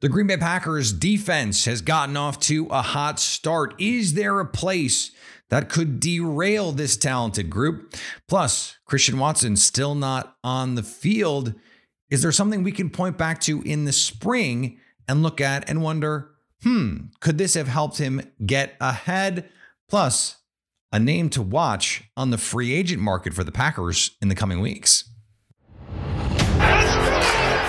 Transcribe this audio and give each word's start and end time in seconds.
The 0.00 0.08
Green 0.08 0.28
Bay 0.28 0.38
Packers 0.38 0.94
defense 0.94 1.66
has 1.66 1.82
gotten 1.82 2.16
off 2.16 2.40
to 2.40 2.66
a 2.68 2.80
hot 2.80 3.20
start. 3.20 3.74
Is 3.78 4.14
there 4.14 4.40
a 4.40 4.46
place 4.46 5.10
that 5.50 5.68
could 5.68 6.00
derail 6.00 6.72
this 6.72 6.96
talented 6.96 7.50
group? 7.50 7.94
Plus, 8.26 8.78
Christian 8.86 9.18
Watson 9.18 9.56
still 9.56 9.94
not 9.94 10.38
on 10.42 10.74
the 10.74 10.82
field. 10.82 11.52
Is 12.08 12.22
there 12.22 12.32
something 12.32 12.62
we 12.62 12.72
can 12.72 12.88
point 12.88 13.18
back 13.18 13.42
to 13.42 13.60
in 13.60 13.84
the 13.84 13.92
spring 13.92 14.78
and 15.06 15.22
look 15.22 15.38
at 15.38 15.68
and 15.68 15.82
wonder, 15.82 16.30
hmm, 16.62 16.96
could 17.20 17.36
this 17.36 17.52
have 17.52 17.68
helped 17.68 17.98
him 17.98 18.22
get 18.46 18.76
ahead? 18.80 19.50
Plus, 19.86 20.36
a 20.90 20.98
name 20.98 21.28
to 21.28 21.42
watch 21.42 22.04
on 22.16 22.30
the 22.30 22.38
free 22.38 22.72
agent 22.72 23.02
market 23.02 23.34
for 23.34 23.44
the 23.44 23.52
Packers 23.52 24.16
in 24.22 24.28
the 24.28 24.34
coming 24.34 24.62
weeks. 24.62 25.10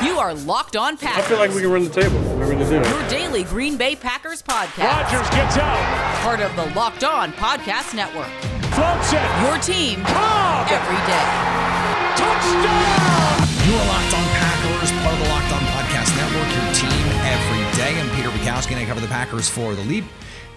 You 0.04 0.18
are 0.18 0.34
Locked 0.34 0.76
On 0.76 0.98
Packers. 0.98 1.26
I 1.26 1.28
feel 1.28 1.38
like 1.38 1.52
we 1.54 1.62
can 1.62 1.72
run 1.72 1.84
the 1.84 1.90
table. 1.90 2.18
We're 2.38 2.48
going 2.50 2.58
to 2.58 2.66
do 2.66 2.82
it. 2.82 2.88
Your 2.90 3.08
daily 3.08 3.44
Green 3.44 3.78
Bay 3.78 3.96
Packers 3.96 4.42
podcast. 4.42 4.90
Rodgers 4.90 5.30
gets 5.30 5.58
out. 5.58 5.78
Part 6.24 6.40
of 6.42 6.50
the 6.56 6.66
Locked 6.74 7.04
On 7.04 7.32
Podcast 7.34 7.94
Network. 7.94 8.30
Floats 8.74 9.14
it. 9.14 9.22
Your 9.46 9.58
team 9.62 10.02
Cobb. 10.06 10.66
every 10.74 10.98
day. 11.06 11.28
Touchdown. 12.18 13.46
You 13.70 13.74
are 13.78 13.88
Locked 13.94 14.14
On 14.18 14.26
Packers, 14.42 14.92
part 15.06 15.14
of 15.14 15.20
the 15.22 15.30
Locked 15.30 15.52
On 15.54 15.62
Podcast 15.70 16.10
Network, 16.18 16.50
your 16.50 16.74
team 16.74 17.06
every 17.30 17.64
day. 17.78 17.94
I'm 18.02 18.10
Peter 18.16 18.30
Bukowski, 18.30 18.72
and 18.72 18.80
I 18.82 18.86
cover 18.86 19.02
the 19.02 19.08
Packers 19.08 19.48
for 19.50 19.76
The 19.76 19.84
Leap, 19.84 20.06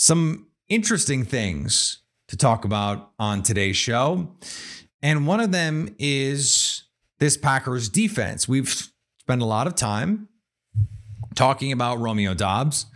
Some 0.00 0.46
interesting 0.70 1.26
things 1.26 1.98
to 2.28 2.36
talk 2.38 2.64
about 2.64 3.10
on 3.18 3.42
today's 3.42 3.76
show. 3.76 4.34
And 5.02 5.26
one 5.26 5.40
of 5.40 5.52
them 5.52 5.94
is 5.98 6.84
this 7.18 7.36
Packers 7.36 7.90
defense. 7.90 8.48
We've 8.48 8.88
spent 9.18 9.42
a 9.42 9.44
lot 9.44 9.66
of 9.66 9.74
time 9.74 10.30
talking 11.34 11.70
about 11.70 11.98
Romeo 11.98 12.32
Doubs. 12.32 12.86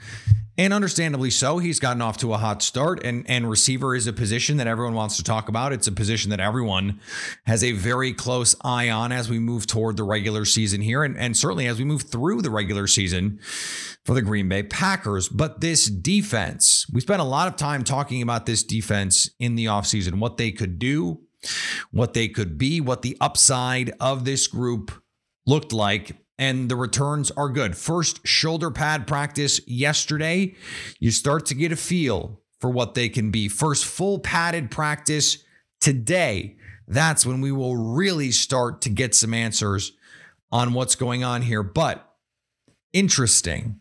And 0.57 0.73
understandably 0.73 1.31
so, 1.31 1.59
he's 1.59 1.81
gotten 1.81 2.01
off 2.01 2.19
to 2.19 2.33
a 2.33 2.39
hot 2.39 2.63
start. 2.63 3.05
And, 3.05 3.29
and 3.29 3.51
receiver 3.51 3.95
is 3.95 4.07
a 4.07 4.13
position 4.13 4.59
that 4.59 4.67
everyone 4.67 4.95
wants 4.95 5.17
to 5.17 5.25
talk 5.25 5.49
about. 5.49 5.73
It's 5.73 5.89
a 5.89 5.93
position 5.93 6.31
that 6.31 6.41
everyone 6.41 7.01
has 7.47 7.65
a 7.65 7.73
very 7.73 8.13
close 8.13 8.55
eye 8.63 8.89
on 8.89 9.11
as 9.11 9.29
we 9.29 9.39
move 9.39 9.67
toward 9.67 9.97
the 9.97 10.05
regular 10.05 10.45
season 10.45 10.81
here. 10.81 11.03
And, 11.03 11.19
and 11.19 11.37
certainly 11.37 11.67
as 11.67 11.79
we 11.79 11.85
move 11.85 12.03
through 12.03 12.43
the 12.43 12.51
regular 12.51 12.87
season 12.87 13.41
for 14.05 14.15
the 14.15 14.23
Green 14.23 14.49
Bay 14.49 14.63
Packers. 14.63 15.29
But 15.29 15.61
this 15.61 15.87
defense, 15.87 16.87
we 16.93 17.01
spent 17.01 17.21
a 17.21 17.25
lot 17.25 17.49
of 17.49 17.57
time 17.57 17.83
talking 17.83 18.23
about 18.23 18.47
this 18.47 18.63
defense 18.63 19.31
in 19.41 19.57
the 19.57 19.67
offseason, 19.67 20.21
what 20.21 20.37
they 20.37 20.53
could 20.53 20.79
do, 20.79 21.21
what 21.91 22.15
they 22.15 22.29
could 22.29 22.59
be, 22.59 22.81
what 22.81 23.03
the 23.03 23.17
upside 23.21 23.93
of 24.01 24.25
this 24.25 24.47
group 24.47 24.93
looked 25.47 25.73
like 25.73 26.17
and 26.39 26.69
the 26.69 26.77
returns 26.77 27.31
are 27.33 27.49
good. 27.49 27.77
First 27.77 28.27
shoulder 28.27 28.71
pad 28.71 29.07
practice 29.07 29.61
yesterday, 29.67 30.55
you 30.99 31.11
start 31.11 31.47
to 31.47 31.55
get 31.55 31.73
a 31.73 31.77
feel 31.77 32.41
for 32.61 32.71
what 32.71 32.95
they 32.95 33.09
can 33.09 33.31
be. 33.31 33.49
First 33.49 33.85
full 33.85 34.19
padded 34.19 34.71
practice 34.71 35.39
today, 35.81 36.57
that's 36.89 37.25
when 37.25 37.41
we 37.41 37.53
will 37.53 37.77
really 37.77 38.31
start 38.31 38.83
to 38.83 38.91
get 38.91 39.15
some 39.15 39.35
answers 39.35 39.93
on 40.51 40.73
what's 40.73 40.95
going 40.95 41.25
on 41.25 41.43
here. 41.43 41.63
But 41.63 42.09
interesting 42.93 43.81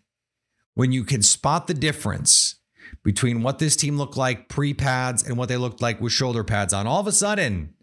when 0.76 0.92
you 0.92 1.04
can 1.04 1.22
spot 1.22 1.68
the 1.68 1.74
difference 1.74 2.56
between 3.04 3.44
what 3.44 3.60
this 3.60 3.76
team 3.76 3.98
looked 3.98 4.18
like 4.18 4.50
pre 4.50 4.74
pads 4.74 5.24
and 5.24 5.38
what 5.38 5.50
they 5.50 5.58
looked 5.58 5.82
like 5.82 6.00
with 6.00 6.12
shoulder 6.12 6.44
pads 6.44 6.74
on. 6.74 6.88
All 6.88 7.00
of 7.00 7.08
a 7.08 7.12
sudden, 7.12 7.74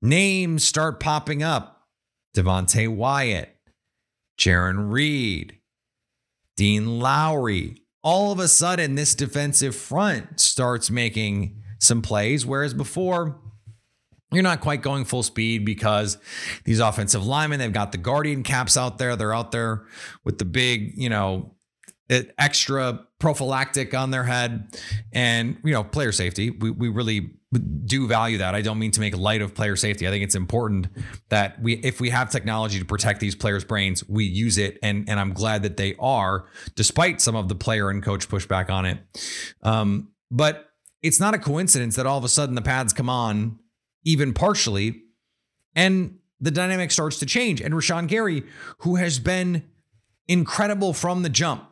names 0.00 0.64
start 0.64 1.00
popping 1.00 1.42
up 1.42 1.77
Devonte 2.38 2.88
Wyatt, 2.88 3.56
Jarran 4.38 4.92
Reed, 4.92 5.58
Dean 6.56 7.00
Lowry. 7.00 7.82
All 8.04 8.30
of 8.30 8.38
a 8.38 8.46
sudden, 8.46 8.94
this 8.94 9.16
defensive 9.16 9.74
front 9.74 10.38
starts 10.38 10.88
making 10.88 11.60
some 11.80 12.00
plays, 12.00 12.46
whereas 12.46 12.74
before, 12.74 13.40
you're 14.30 14.44
not 14.44 14.60
quite 14.60 14.82
going 14.82 15.04
full 15.04 15.24
speed 15.24 15.64
because 15.64 16.16
these 16.64 16.78
offensive 16.78 17.26
linemen, 17.26 17.58
they've 17.58 17.72
got 17.72 17.90
the 17.90 17.98
guardian 17.98 18.44
caps 18.44 18.76
out 18.76 18.98
there. 18.98 19.16
They're 19.16 19.34
out 19.34 19.50
there 19.50 19.86
with 20.24 20.38
the 20.38 20.44
big, 20.44 20.96
you 20.96 21.08
know, 21.08 21.56
extra 22.10 23.06
prophylactic 23.18 23.94
on 23.94 24.10
their 24.10 24.24
head 24.24 24.76
and, 25.12 25.58
you 25.64 25.72
know, 25.72 25.84
player 25.84 26.12
safety. 26.12 26.50
We, 26.50 26.70
we 26.70 26.88
really 26.88 27.30
do 27.84 28.06
value 28.06 28.38
that. 28.38 28.54
I 28.54 28.62
don't 28.62 28.78
mean 28.78 28.90
to 28.92 29.00
make 29.00 29.16
light 29.16 29.42
of 29.42 29.54
player 29.54 29.76
safety. 29.76 30.06
I 30.06 30.10
think 30.10 30.24
it's 30.24 30.34
important 30.34 30.88
that 31.30 31.60
we, 31.60 31.74
if 31.74 32.00
we 32.00 32.10
have 32.10 32.30
technology 32.30 32.78
to 32.78 32.84
protect 32.84 33.20
these 33.20 33.34
players' 33.34 33.64
brains, 33.64 34.06
we 34.08 34.24
use 34.24 34.58
it, 34.58 34.78
and 34.82 35.08
and 35.08 35.18
I'm 35.18 35.32
glad 35.32 35.62
that 35.62 35.76
they 35.76 35.94
are, 35.98 36.46
despite 36.74 37.20
some 37.20 37.36
of 37.36 37.48
the 37.48 37.54
player 37.54 37.90
and 37.90 38.02
coach 38.02 38.28
pushback 38.28 38.70
on 38.70 38.84
it. 38.84 38.98
Um, 39.62 40.12
but 40.30 40.70
it's 41.02 41.20
not 41.20 41.34
a 41.34 41.38
coincidence 41.38 41.96
that 41.96 42.06
all 42.06 42.18
of 42.18 42.24
a 42.24 42.28
sudden 42.28 42.54
the 42.54 42.62
pads 42.62 42.92
come 42.92 43.08
on, 43.08 43.58
even 44.04 44.34
partially, 44.34 45.02
and 45.74 46.18
the 46.40 46.50
dynamic 46.50 46.90
starts 46.90 47.18
to 47.18 47.26
change. 47.26 47.60
And 47.60 47.74
Rashan 47.74 48.08
Gary, 48.08 48.44
who 48.78 48.96
has 48.96 49.18
been 49.18 49.64
incredible 50.26 50.92
from 50.92 51.22
the 51.22 51.30
jump, 51.30 51.67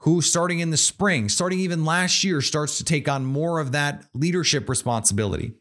who 0.00 0.20
starting 0.20 0.60
in 0.60 0.70
the 0.70 0.76
spring, 0.76 1.28
starting 1.28 1.60
even 1.60 1.84
last 1.84 2.24
year, 2.24 2.40
starts 2.40 2.78
to 2.78 2.84
take 2.84 3.08
on 3.08 3.24
more 3.24 3.58
of 3.60 3.72
that 3.72 4.04
leadership 4.14 4.68
responsibility. 4.68 5.54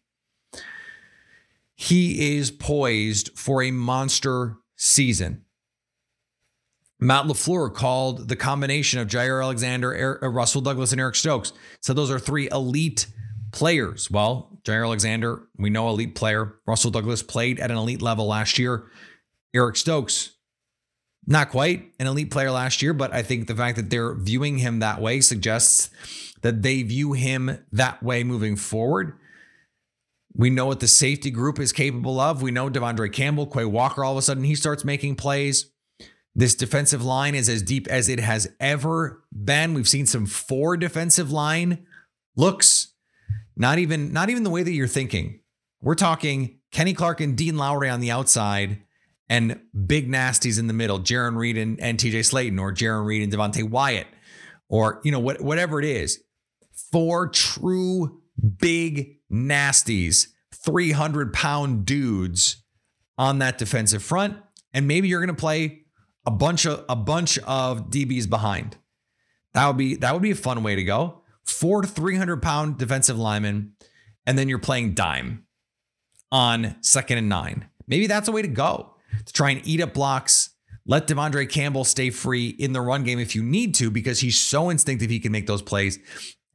He 1.76 2.38
is 2.38 2.52
poised 2.52 3.38
for 3.38 3.64
a 3.64 3.72
monster 3.72 4.58
season. 4.76 5.46
Matt 7.00 7.26
LaFleur 7.26 7.74
called 7.74 8.28
the 8.30 8.36
combination 8.36 9.00
of 9.00 9.08
Jaire 9.08 9.42
Alexander, 9.42 9.92
Eric, 9.92 10.22
uh, 10.22 10.30
Rasul 10.30 10.62
Douglas, 10.62 10.92
and 10.92 11.02
Eric 11.02 11.16
Stokes. 11.16 11.52
So 11.82 11.94
those 11.94 12.12
are 12.12 12.20
three 12.20 12.48
elite 12.52 13.08
players. 13.52 14.12
Well, 14.12 14.60
Jaire 14.64 14.86
Alexander, 14.86 15.42
we 15.58 15.72
know 15.72 15.90
elite 15.90 16.14
player. 16.14 16.60
Rasul 16.68 16.92
Douglas 16.92 17.24
played 17.24 17.60
at 17.60 17.72
an 17.72 17.78
elite 17.78 18.04
level 18.04 18.28
last 18.28 18.60
year. 18.60 18.84
Eric 19.56 19.76
Stokes, 19.76 20.36
not 21.28 21.50
quite 21.50 21.92
an 22.00 22.08
elite 22.08 22.32
player 22.32 22.52
last 22.52 22.82
year, 22.82 22.94
but 22.94 23.14
I 23.14 23.22
think 23.22 23.48
the 23.48 23.56
fact 23.56 23.78
that 23.78 23.90
they're 23.90 24.14
viewing 24.14 24.58
him 24.58 24.80
that 24.80 25.02
way 25.02 25.22
suggests 25.22 25.90
that 26.42 26.62
they 26.64 26.84
view 26.84 27.14
him 27.14 27.64
that 27.72 28.02
way 28.02 28.24
moving 28.24 28.56
forward. 28.56 29.14
We 30.34 30.50
know 30.50 30.66
what 30.66 30.80
the 30.80 30.88
safety 30.88 31.30
group 31.30 31.60
is 31.60 31.72
capable 31.72 32.20
of. 32.20 32.42
We 32.42 32.52
know 32.52 32.70
De'Vondre 32.70 33.12
Campbell, 33.12 33.48
Quay 33.48 33.66
Walker, 33.66 34.04
all 34.04 34.14
of 34.14 34.18
a 34.18 34.22
sudden 34.22 34.44
he 34.44 34.56
starts 34.56 34.84
making 34.84 35.16
plays. 35.16 35.70
This 36.34 36.56
defensive 36.56 37.04
line 37.04 37.36
is 37.36 37.50
as 37.50 37.62
deep 37.62 37.88
as 37.88 38.08
it 38.08 38.20
has 38.20 38.50
ever 38.60 39.22
been. 39.32 39.74
We've 39.74 39.88
seen 39.88 40.06
some 40.06 40.26
four 40.26 40.78
defensive 40.78 41.32
line 41.32 41.86
looks. 42.36 42.94
Not 43.58 43.80
even, 43.80 44.14
not 44.14 44.30
even 44.30 44.44
the 44.44 44.50
way 44.50 44.64
that 44.64 44.72
you're 44.72 44.88
thinking. 44.88 45.42
We're 45.82 45.96
talking 45.96 46.60
Kenny 46.72 46.94
Clark 46.94 47.20
and 47.20 47.38
Dean 47.38 47.58
Lowry 47.58 47.90
on 47.90 48.00
the 48.00 48.12
outside 48.12 48.82
and 49.32 49.62
big 49.88 50.12
nasties 50.12 50.60
in 50.60 50.68
the 50.68 50.74
middle, 50.74 51.00
Jarran 51.00 51.38
Reed 51.38 51.58
and, 51.58 51.80
and 51.80 51.98
TJ 51.98 52.20
Slaton, 52.20 52.60
or 52.60 52.74
Jarran 52.74 53.06
Reed 53.06 53.24
and 53.24 53.32
Devonte 53.32 53.64
Wyatt, 53.64 54.08
or 54.68 55.00
you 55.06 55.12
know, 55.12 55.22
what, 55.22 55.40
whatever 55.40 55.80
it 55.80 55.86
is. 55.86 56.22
Four 56.92 57.30
true 57.30 58.20
big 58.58 59.20
nasties, 59.32 60.28
300 60.54 61.32
pound 61.32 61.86
dudes 61.86 62.62
on 63.18 63.40
that 63.40 63.58
defensive 63.58 64.04
front. 64.04 64.36
And 64.74 64.86
maybe 64.86 65.08
you're 65.08 65.22
gonna 65.22 65.34
play 65.34 65.84
a 66.26 66.32
bunch 66.32 66.66
of 66.66 66.84
a 66.90 66.96
bunch 66.98 67.40
of 67.40 67.90
DBs 67.90 68.30
behind. 68.30 68.76
That 69.54 69.66
would 69.68 69.78
be 69.78 69.96
that 69.96 70.14
would 70.14 70.24
be 70.24 70.32
a 70.32 70.36
fun 70.36 70.62
way 70.62 70.76
to 70.76 70.84
go. 70.84 71.22
Four 71.46 71.84
to 71.84 71.88
300 71.88 72.42
pound 72.42 72.78
defensive 72.78 73.18
linemen, 73.18 73.74
and 74.26 74.38
then 74.38 74.50
you're 74.50 74.60
playing 74.60 74.94
dime 74.94 75.46
on 76.34 76.76
second 76.82 77.18
and 77.18 77.30
nine. 77.30 77.70
Maybe 77.88 78.08
that's 78.08 78.28
a 78.28 78.34
way 78.34 78.42
to 78.42 78.50
go 78.50 78.92
to 79.26 79.34
try 79.34 79.52
and 79.52 79.66
eat 79.68 79.82
up 79.82 79.94
blocks. 79.94 80.50
Let 80.86 81.08
De'Vondre 81.08 81.50
Campbell 81.50 81.84
stay 81.84 82.10
free 82.10 82.50
in 82.50 82.74
the 82.74 82.82
run 82.82 83.04
game 83.04 83.20
if 83.20 83.36
you 83.36 83.44
need 83.44 83.76
to, 83.76 83.92
because 83.92 84.20
he's 84.20 84.40
so 84.40 84.70
instinctive 84.70 85.10
he 85.10 85.20
can 85.20 85.32
make 85.32 85.48
those 85.48 85.62
plays. 85.62 86.00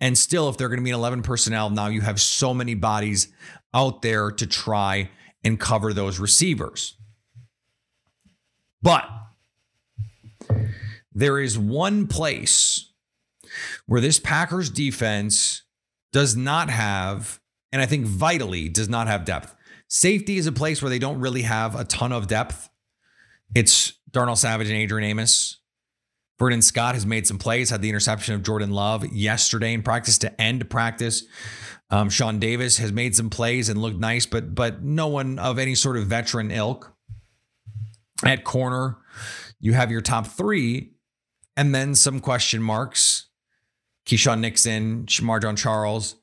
And 0.00 0.18
still, 0.18 0.48
if 0.48 0.56
they're 0.56 0.68
going 0.68 0.80
to 0.80 0.84
be 0.84 0.90
an 0.90 0.96
11 0.96 1.22
personnel, 1.22 1.70
now 1.70 1.86
you 1.86 2.00
have 2.00 2.20
so 2.20 2.52
many 2.52 2.74
bodies 2.74 3.28
out 3.72 4.02
there 4.02 4.30
to 4.30 4.46
try 4.46 5.10
and 5.44 5.58
cover 5.58 5.92
those 5.92 6.18
receivers. 6.18 6.96
But 8.82 9.04
there 11.12 11.38
is 11.38 11.58
one 11.58 12.06
place 12.06 12.92
where 13.86 14.00
this 14.00 14.18
Packers 14.18 14.70
defense 14.70 15.62
does 16.12 16.36
not 16.36 16.68
have, 16.68 17.40
and 17.72 17.80
I 17.80 17.86
think 17.86 18.06
vitally 18.06 18.68
does 18.68 18.88
not 18.88 19.06
have 19.06 19.24
depth. 19.24 19.54
Safety 19.88 20.36
is 20.36 20.46
a 20.46 20.52
place 20.52 20.82
where 20.82 20.90
they 20.90 20.98
don't 20.98 21.20
really 21.20 21.42
have 21.42 21.74
a 21.74 21.84
ton 21.84 22.12
of 22.12 22.26
depth. 22.26 22.68
It's 23.54 23.92
Darnell 24.10 24.36
Savage 24.36 24.68
and 24.68 24.76
Adrian 24.76 25.08
Amos. 25.08 25.60
Vernon 26.38 26.60
Scott 26.60 26.94
has 26.94 27.06
made 27.06 27.26
some 27.26 27.38
plays, 27.38 27.70
had 27.70 27.80
the 27.82 27.88
interception 27.88 28.34
of 28.34 28.42
Jordan 28.42 28.70
Love 28.70 29.06
yesterday 29.06 29.72
in 29.72 29.82
practice 29.82 30.18
to 30.18 30.40
end 30.40 30.68
practice. 30.68 31.24
Um, 31.88 32.10
Sean 32.10 32.38
Davis 32.38 32.78
has 32.78 32.92
made 32.92 33.14
some 33.14 33.30
plays 33.30 33.68
and 33.68 33.80
looked 33.80 33.98
nice, 33.98 34.26
but 34.26 34.54
but 34.54 34.82
no 34.82 35.06
one 35.06 35.38
of 35.38 35.58
any 35.58 35.74
sort 35.74 35.96
of 35.96 36.06
veteran 36.06 36.50
ilk. 36.50 36.92
At 38.24 38.44
corner, 38.44 38.98
you 39.60 39.74
have 39.74 39.90
your 39.90 40.00
top 40.00 40.26
three, 40.26 40.94
and 41.56 41.74
then 41.74 41.94
some 41.94 42.20
question 42.20 42.62
marks. 42.62 43.28
Keisean 44.06 44.40
Nixon, 44.40 45.06
Shemar 45.06 45.42
Jean-Charles. 45.42 46.16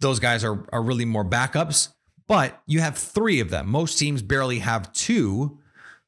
Those 0.00 0.18
guys 0.18 0.44
are, 0.44 0.66
are 0.72 0.82
really 0.82 1.04
more 1.04 1.24
backups, 1.24 1.88
but 2.28 2.62
you 2.66 2.80
have 2.80 2.96
three 2.96 3.40
of 3.40 3.50
them. 3.50 3.68
Most 3.68 3.98
teams 3.98 4.22
barely 4.22 4.60
have 4.60 4.92
two. 4.92 5.58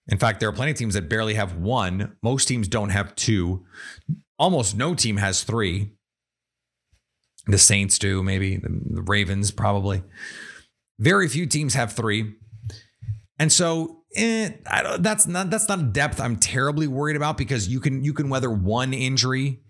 In 0.07 0.19
fact, 0.19 0.39
there 0.39 0.49
are 0.49 0.53
plenty 0.53 0.73
of 0.73 0.79
teams 0.79 0.95
that 0.95 1.09
barely 1.09 1.35
have 1.35 1.57
one. 1.57 2.17
Most 2.23 2.47
teams 2.47 2.69
don't 2.69 2.91
have 2.91 3.15
two. 3.17 3.65
Almost 4.39 4.77
no 4.77 4.95
team 4.95 5.17
has 5.17 5.43
three. 5.43 5.91
The 7.47 7.59
Saints 7.59 7.99
do, 7.99 8.23
maybe. 8.23 8.57
The 8.57 9.03
Ravens, 9.03 9.51
probably. 9.51 10.03
Very 10.99 11.29
few 11.29 11.47
teams 11.47 11.75
have 11.75 11.93
three. 11.93 12.35
And 13.39 13.51
so 13.51 14.03
eh, 14.15 14.51
that's 14.99 15.27
not 15.27 15.49
that's 15.51 15.69
not 15.69 15.81
a 15.81 15.85
depth 15.85 16.21
I'm 16.21 16.37
terribly 16.37 16.87
worried 16.87 17.17
about 17.17 17.39
because 17.39 17.69
you 17.69 17.81
can 17.81 18.05
you 18.05 18.13
can 18.13 18.29
weather 18.29 18.51
one 18.51 18.93
injury 18.93 19.61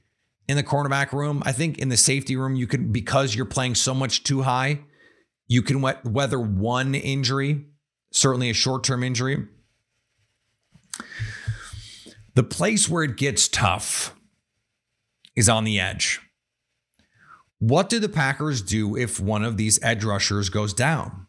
in 0.49 0.56
the 0.56 0.64
cornerback 0.64 1.12
room. 1.12 1.43
I 1.47 1.52
think 1.52 1.79
in 1.79 1.88
the 1.88 1.97
safety 1.97 2.35
room 2.35 2.56
you 2.56 2.67
can 2.67 2.91
because 2.91 3.35
you're 3.37 3.47
playing 3.47 3.76
so 3.76 3.94
much 3.94 4.25
too 4.25 4.43
high, 4.43 4.81
you 5.50 5.62
can 5.62 5.82
weather 5.82 6.38
one 6.38 6.94
injury, 6.94 7.64
certainly 8.12 8.50
a 8.50 8.55
short-term 8.55 9.02
injury. 9.02 9.49
The 12.37 12.44
place 12.44 12.88
where 12.88 13.02
it 13.02 13.17
gets 13.17 13.49
tough 13.49 14.14
is 15.35 15.49
on 15.49 15.64
the 15.64 15.81
edge. 15.81 16.20
What 17.58 17.88
do 17.88 17.99
the 17.99 18.08
Packers 18.08 18.62
do 18.62 18.97
if 18.97 19.19
one 19.19 19.43
of 19.43 19.56
these 19.56 19.82
edge 19.82 20.05
rushers 20.05 20.50
goes 20.50 20.73
down? 20.73 21.26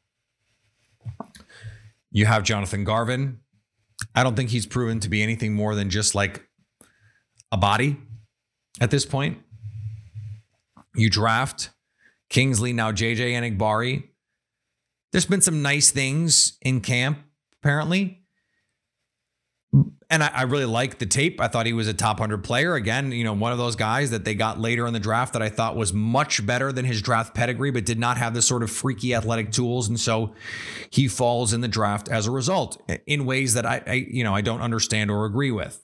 You 2.12 2.28
have 2.28 2.44
Jonathan 2.44 2.84
Garvin. 2.84 3.40
I 4.14 4.22
don't 4.22 4.36
think 4.36 4.52
he's 4.52 4.68
proven 4.68 5.00
to 5.00 5.10
be 5.10 5.24
anything 5.24 5.56
more 5.56 5.74
than 5.74 5.90
just 5.90 6.14
like 6.14 6.48
a 7.52 7.58
body 7.58 7.98
at 8.80 8.92
this 8.92 9.04
point. 9.04 9.40
You 10.94 11.10
draft 11.10 11.72
Kingsley, 12.30 12.72
now 12.72 12.92
JJ 12.92 13.32
Enagbare. 13.32 14.10
There's 15.12 15.26
been 15.26 15.42
some 15.42 15.62
nice 15.62 15.92
things 15.92 16.58
in 16.62 16.82
camp, 16.82 17.20
apparently 17.62 18.22
and 20.12 20.22
I, 20.22 20.32
I, 20.34 20.42
really 20.44 20.66
like 20.66 21.00
the 21.00 21.06
tape. 21.06 21.40
I 21.40 21.48
thought 21.48 21.66
he 21.66 21.72
was 21.72 21.88
a 21.88 21.94
top 21.94 22.20
100 22.20 22.44
player. 22.44 22.76
Again, 22.76 23.14
you 23.14 23.24
know, 23.24 23.32
one 23.32 23.54
of 23.54 23.58
those 23.58 23.78
guys 23.78 24.12
that 24.12 24.26
they 24.26 24.36
got 24.36 24.60
later 24.60 24.86
in 24.86 24.92
the 24.94 25.00
draft 25.00 25.32
that 25.34 25.42
I 25.42 25.48
thought 25.48 25.78
was 25.78 25.94
much 25.94 26.46
better 26.46 26.74
than 26.74 26.84
his 26.84 27.02
draft 27.02 27.34
pedigree, 27.34 27.72
but 27.72 27.86
did 27.86 27.98
not 27.98 28.18
have 28.18 28.34
the 28.34 28.42
sort 28.42 28.64
of 28.64 28.70
freaky 28.70 29.16
athletic 29.16 29.52
tools. 29.54 29.88
And 29.88 29.98
so 29.98 30.34
he 30.90 31.08
falls 31.08 31.54
in 31.54 31.62
the 31.62 31.70
draft 31.70 32.10
as 32.10 32.28
a 32.28 32.32
result 32.32 32.82
in 33.08 33.26
ways 33.26 33.54
that 33.54 33.66
I, 33.66 33.82
I 33.88 33.94
you 33.94 34.26
know, 34.26 34.36
I 34.36 34.42
don't 34.42 34.62
understand 34.62 35.10
or 35.10 35.24
agree 35.24 35.52
with. 35.52 35.82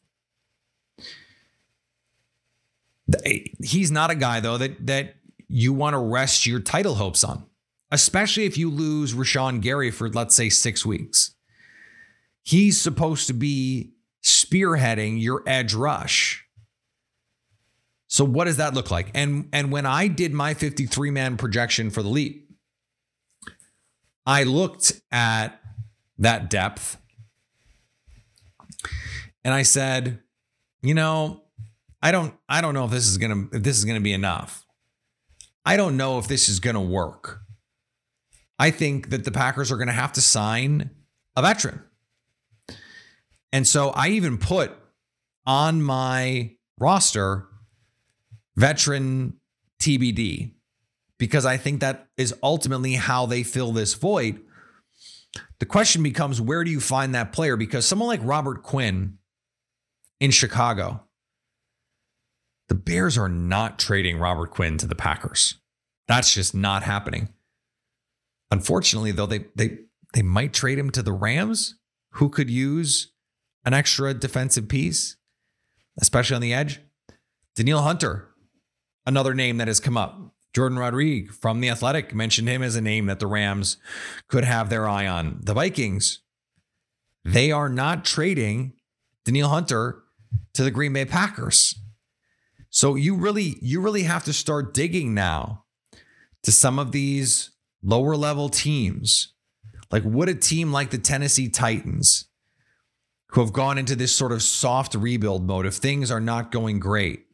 He's 3.64 3.90
not 3.90 4.10
a 4.10 4.16
guy, 4.16 4.42
though, 4.42 4.58
that, 4.58 4.86
that 4.88 5.16
you 5.48 5.72
want 5.72 5.94
to 5.94 6.00
rest 6.00 6.46
your 6.46 6.60
title 6.60 6.96
hopes 6.96 7.24
on, 7.24 7.46
especially 7.92 8.46
if 8.46 8.58
you 8.58 8.70
lose 8.70 9.14
Rashan 9.14 9.62
Gary 9.62 9.92
for, 9.92 10.10
let's 10.10 10.36
say, 10.36 10.50
six 10.50 10.86
weeks. 10.86 11.34
He's 12.44 12.80
supposed 12.80 13.28
to 13.28 13.34
be 13.34 13.94
spearheading 14.24 15.22
your 15.22 15.44
edge 15.46 15.74
rush. 15.74 16.46
So 18.08 18.24
what 18.24 18.46
does 18.46 18.58
that 18.58 18.74
look 18.74 18.90
like? 18.90 19.12
And 19.14 19.50
and 19.52 19.72
when 19.72 19.86
I 19.86 20.08
did 20.08 20.34
my 20.34 20.54
53 20.54 21.12
man 21.12 21.38
projection 21.38 21.90
for 21.90 22.02
the 22.02 22.10
leap, 22.10 22.50
I 24.26 24.44
looked 24.44 25.02
at 25.12 25.60
that 26.18 26.50
depth 26.50 26.98
and 29.44 29.54
I 29.54 29.64
said, 29.64 30.20
you 30.82 30.94
know, 30.94 31.44
I 32.02 32.12
don't 32.12 32.34
I 32.48 32.62
don't 32.62 32.74
know 32.74 32.86
if 32.86 32.92
this 32.92 33.08
is 33.08 33.18
going 33.18 33.50
to 33.50 33.58
if 33.58 33.64
this 33.64 33.78
is 33.78 33.86
going 33.86 33.98
to 33.98 34.04
be 34.04 34.14
enough. 34.14 34.66
I 35.66 35.76
don't 35.76 35.98
know 35.98 36.18
if 36.18 36.28
this 36.30 36.48
is 36.48 36.62
going 36.62 36.76
to 36.76 36.82
work. 36.82 37.42
I 38.60 38.72
think 38.72 39.10
that 39.10 39.24
the 39.24 39.32
Packers 39.32 39.72
are 39.72 39.78
going 39.78 39.88
to 39.88 39.94
have 39.94 40.14
to 40.14 40.22
sign 40.22 40.90
a 41.36 41.42
veteran. 41.42 41.82
And 43.52 43.68
so 43.68 43.90
I 43.90 44.10
even 44.10 44.38
put 44.38 44.72
on 45.46 45.82
my 45.82 46.52
roster 46.80 47.48
veteran 48.56 49.40
TBD 49.80 50.54
because 51.18 51.46
I 51.46 51.58
think 51.58 51.80
that 51.80 52.08
is 52.18 52.34
ultimately 52.44 52.94
how 52.94 53.26
they 53.26 53.44
fill 53.44 53.72
this 53.72 53.94
void. 53.94 54.42
The 55.60 55.66
question 55.66 56.04
becomes 56.04 56.42
where 56.42 56.64
do 56.64 56.72
you 56.72 56.80
find 56.80 57.16
that 57.16 57.32
player? 57.32 57.56
Because 57.56 57.86
someone 57.86 58.08
like 58.08 58.20
Robert 58.24 58.64
Quinn 58.64 59.18
in 60.20 60.32
Chicago, 60.32 61.04
the 62.70 62.76
Bears 62.76 63.18
are 63.18 63.30
not 63.30 63.80
trading 63.80 64.20
Robert 64.20 64.52
Quinn 64.52 64.78
to 64.80 64.88
the 64.88 64.96
Packers. 64.96 65.56
That's 66.08 66.34
just 66.34 66.54
not 66.54 66.84
happening. 66.84 67.30
Unfortunately, 68.52 69.12
though, 69.12 69.26
they 69.26 69.46
they 69.56 69.80
they 70.14 70.22
might 70.22 70.54
trade 70.54 70.80
him 70.80 70.90
to 70.92 71.02
the 71.02 71.14
Rams, 71.14 71.76
who 72.14 72.30
could 72.30 72.50
use 72.50 73.12
an 73.66 73.74
extra 73.74 74.14
defensive 74.14 74.68
piece, 74.68 75.18
especially 76.00 76.36
on 76.36 76.42
the 76.42 76.54
edge. 76.54 76.80
Danielle 77.56 77.82
Hunter, 77.82 78.30
another 79.06 79.34
name 79.34 79.58
that 79.58 79.68
has 79.68 79.80
come 79.80 79.98
up. 79.98 80.20
Jordan 80.54 80.80
Rodriguez 80.80 81.36
from 81.36 81.60
The 81.60 81.70
Athletic 81.70 82.16
mentioned 82.16 82.48
him 82.48 82.64
as 82.64 82.76
a 82.76 82.82
name 82.82 83.08
that 83.08 83.20
the 83.20 83.28
Rams 83.28 83.78
could 84.28 84.44
have 84.44 84.70
their 84.70 84.88
eye 84.88 85.06
on. 85.06 85.40
The 85.44 85.54
Vikings, 85.54 86.22
they 87.26 87.52
are 87.52 87.70
not 87.70 88.06
trading 88.06 88.74
Danielle 89.26 89.50
Hunter 89.50 90.04
to 90.54 90.64
the 90.64 90.72
Green 90.72 90.94
Bay 90.94 91.06
Packers. 91.06 91.76
So 92.70 92.96
you 92.96 93.16
really, 93.16 93.58
you 93.62 93.82
really 93.82 94.04
have 94.04 94.24
to 94.24 94.34
start 94.34 94.74
digging 94.74 95.14
now 95.14 95.66
to 96.44 96.52
some 96.52 96.80
of 96.80 96.92
these 96.92 97.52
lower 97.84 98.16
level 98.16 98.50
teams. 98.50 99.34
Like, 99.92 100.04
would 100.06 100.30
a 100.30 100.36
team 100.36 100.72
like 100.72 100.90
the 100.90 100.98
Tennessee 100.98 101.50
Titans 101.50 102.26
who 103.30 103.42
have 103.42 103.54
gone 103.54 103.78
into 103.78 103.96
this 103.96 104.14
sort 104.14 104.32
of 104.32 104.42
soft 104.42 104.96
rebuild 104.96 105.46
mode 105.46 105.66
if 105.66 105.76
things 105.76 106.12
are 106.12 106.20
not 106.20 106.52
going 106.52 106.80
great? 106.80 107.26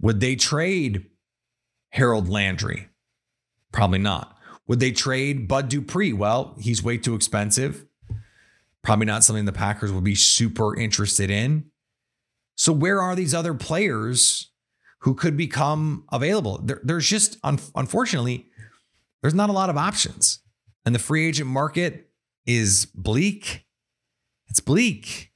Would 0.00 0.20
they 0.20 0.34
trade 0.34 1.06
Harold 1.90 2.28
Landry? 2.28 2.88
Probably 3.70 3.98
not. 3.98 4.36
Would 4.66 4.80
they 4.80 4.92
trade 4.92 5.48
Bud 5.48 5.68
Dupree? 5.68 6.12
Well, 6.12 6.56
he's 6.60 6.82
way 6.82 6.98
too 6.98 7.14
expensive. 7.14 7.86
Probably 8.82 9.06
not 9.06 9.22
something 9.24 9.44
the 9.44 9.52
Packers 9.52 9.92
would 9.92 10.04
be 10.04 10.14
super 10.14 10.76
interested 10.76 11.30
in. 11.30 11.66
So, 12.56 12.72
where 12.72 13.00
are 13.00 13.14
these 13.14 13.34
other 13.34 13.54
players 13.54 14.50
who 15.00 15.14
could 15.14 15.36
become 15.36 16.04
available? 16.12 16.60
There, 16.62 16.80
there's 16.82 17.08
just, 17.08 17.38
unfortunately, 17.42 18.48
there's 19.22 19.34
not 19.34 19.48
a 19.48 19.52
lot 19.52 19.70
of 19.70 19.76
options. 19.78 20.40
And 20.84 20.94
the 20.94 20.98
free 20.98 21.26
agent 21.26 21.48
market 21.48 22.10
is 22.44 22.86
bleak 22.86 23.64
it's 24.52 24.60
bleak. 24.60 25.32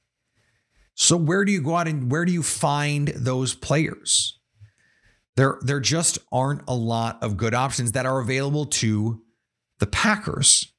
So 0.93 1.17
where 1.17 1.43
do 1.43 1.51
you 1.51 1.59
go 1.59 1.75
out 1.75 1.87
and 1.87 2.11
where 2.11 2.23
do 2.23 2.31
you 2.31 2.43
find 2.43 3.07
those 3.07 3.55
players? 3.55 4.37
There, 5.35 5.57
there 5.61 5.79
just 5.79 6.19
aren't 6.31 6.61
a 6.67 6.75
lot 6.75 7.17
of 7.23 7.35
good 7.35 7.55
options 7.55 7.93
that 7.93 8.05
are 8.05 8.19
available 8.19 8.67
to 8.67 9.23
the 9.79 9.87
Packers. 9.87 10.71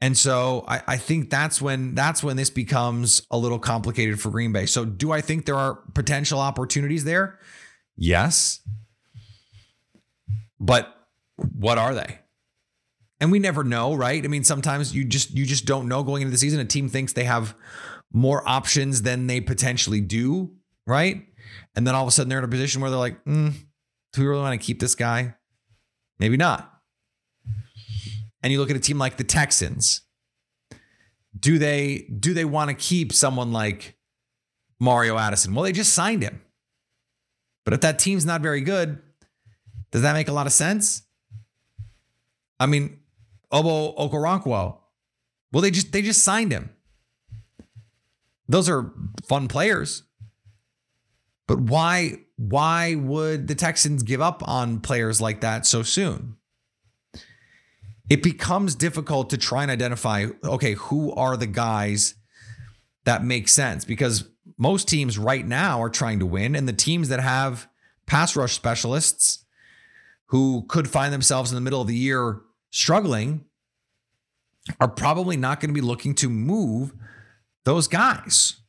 And 0.00 0.16
so 0.16 0.64
I, 0.68 0.82
I, 0.86 0.96
think 0.98 1.30
that's 1.30 1.60
when 1.60 1.96
that's 1.96 2.22
when 2.22 2.36
this 2.36 2.48
becomes 2.48 3.22
a 3.28 3.36
little 3.36 3.58
complicated 3.58 4.20
for 4.20 4.30
Green 4.30 4.52
Bay. 4.52 4.66
So 4.66 4.84
do 4.84 5.10
I 5.10 5.20
think 5.20 5.46
there 5.46 5.56
are 5.56 5.80
potential 5.94 6.38
opportunities 6.38 7.02
there? 7.02 7.40
Yes. 7.96 8.60
But 10.60 10.94
what 11.36 11.78
are 11.78 11.94
they? 11.94 12.20
and 13.20 13.30
we 13.30 13.38
never 13.38 13.62
know, 13.62 13.94
right? 13.94 14.24
I 14.24 14.28
mean, 14.28 14.44
sometimes 14.44 14.94
you 14.94 15.04
just 15.04 15.30
you 15.32 15.44
just 15.44 15.66
don't 15.66 15.88
know 15.88 16.02
going 16.02 16.22
into 16.22 16.32
the 16.32 16.38
season. 16.38 16.58
A 16.58 16.64
team 16.64 16.88
thinks 16.88 17.12
they 17.12 17.24
have 17.24 17.54
more 18.12 18.46
options 18.48 19.02
than 19.02 19.26
they 19.26 19.40
potentially 19.40 20.00
do, 20.00 20.52
right? 20.86 21.26
And 21.76 21.86
then 21.86 21.94
all 21.94 22.02
of 22.02 22.08
a 22.08 22.10
sudden 22.10 22.28
they're 22.28 22.38
in 22.38 22.44
a 22.44 22.48
position 22.48 22.80
where 22.80 22.90
they're 22.90 22.98
like, 22.98 23.22
mm, 23.24 23.52
do 24.12 24.20
we 24.20 24.26
really 24.26 24.40
want 24.40 24.58
to 24.58 24.64
keep 24.64 24.80
this 24.80 24.94
guy? 24.94 25.34
Maybe 26.18 26.36
not. 26.36 26.72
And 28.42 28.52
you 28.52 28.58
look 28.58 28.70
at 28.70 28.76
a 28.76 28.80
team 28.80 28.98
like 28.98 29.18
the 29.18 29.24
Texans. 29.24 30.02
Do 31.38 31.58
they 31.58 32.08
do 32.18 32.32
they 32.32 32.46
want 32.46 32.70
to 32.70 32.74
keep 32.74 33.12
someone 33.12 33.52
like 33.52 33.96
Mario 34.80 35.18
Addison? 35.18 35.54
Well, 35.54 35.64
they 35.64 35.72
just 35.72 35.92
signed 35.92 36.22
him. 36.22 36.40
But 37.64 37.74
if 37.74 37.82
that 37.82 37.98
team's 37.98 38.24
not 38.24 38.40
very 38.40 38.62
good, 38.62 39.00
does 39.90 40.02
that 40.02 40.14
make 40.14 40.28
a 40.28 40.32
lot 40.32 40.46
of 40.46 40.52
sense? 40.52 41.02
I 42.58 42.66
mean, 42.66 43.00
Ogbo 43.52 43.96
Okoronkwo. 43.96 44.78
Well, 45.52 45.62
they 45.62 45.70
just 45.70 45.92
they 45.92 46.02
just 46.02 46.22
signed 46.22 46.52
him. 46.52 46.70
Those 48.48 48.68
are 48.68 48.92
fun 49.24 49.48
players. 49.48 50.04
But 51.46 51.60
why 51.60 52.18
why 52.36 52.94
would 52.94 53.48
the 53.48 53.54
Texans 53.54 54.02
give 54.02 54.20
up 54.20 54.46
on 54.46 54.80
players 54.80 55.20
like 55.20 55.40
that 55.40 55.66
so 55.66 55.82
soon? 55.82 56.36
It 58.08 58.22
becomes 58.22 58.74
difficult 58.74 59.30
to 59.30 59.38
try 59.38 59.62
and 59.62 59.70
identify 59.70 60.26
okay, 60.44 60.74
who 60.74 61.12
are 61.14 61.36
the 61.36 61.46
guys 61.46 62.14
that 63.04 63.24
make 63.24 63.48
sense 63.48 63.84
because 63.84 64.28
most 64.58 64.88
teams 64.88 65.18
right 65.18 65.46
now 65.46 65.82
are 65.82 65.88
trying 65.88 66.18
to 66.20 66.26
win 66.26 66.54
and 66.54 66.68
the 66.68 66.72
teams 66.72 67.08
that 67.08 67.20
have 67.20 67.68
pass 68.06 68.36
rush 68.36 68.52
specialists 68.52 69.39
who 70.30 70.64
could 70.68 70.88
find 70.88 71.12
themselves 71.12 71.50
in 71.50 71.56
the 71.56 71.60
middle 71.60 71.80
of 71.80 71.88
the 71.88 71.96
year 71.96 72.40
struggling 72.70 73.44
are 74.80 74.88
probably 74.88 75.36
not 75.36 75.60
going 75.60 75.70
to 75.70 75.74
be 75.74 75.80
looking 75.80 76.14
to 76.14 76.28
move 76.28 76.92
those 77.64 77.88
guys. 77.88 78.60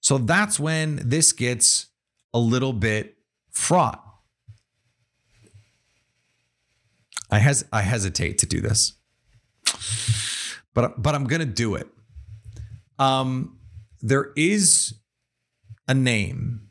So 0.00 0.18
that's 0.18 0.58
when 0.58 1.00
this 1.04 1.32
gets 1.32 1.86
a 2.34 2.38
little 2.38 2.72
bit 2.72 3.16
fraught. 3.52 4.04
I 7.30 7.38
hes 7.38 7.64
I 7.72 7.82
hesitate 7.82 8.38
to 8.38 8.46
do 8.46 8.60
this. 8.60 8.94
But 10.74 11.00
but 11.00 11.14
I'm 11.14 11.24
going 11.24 11.40
to 11.40 11.46
do 11.46 11.74
it. 11.76 11.86
Um 12.98 13.58
there 14.00 14.32
is 14.36 14.94
a 15.86 15.94
name 15.94 16.67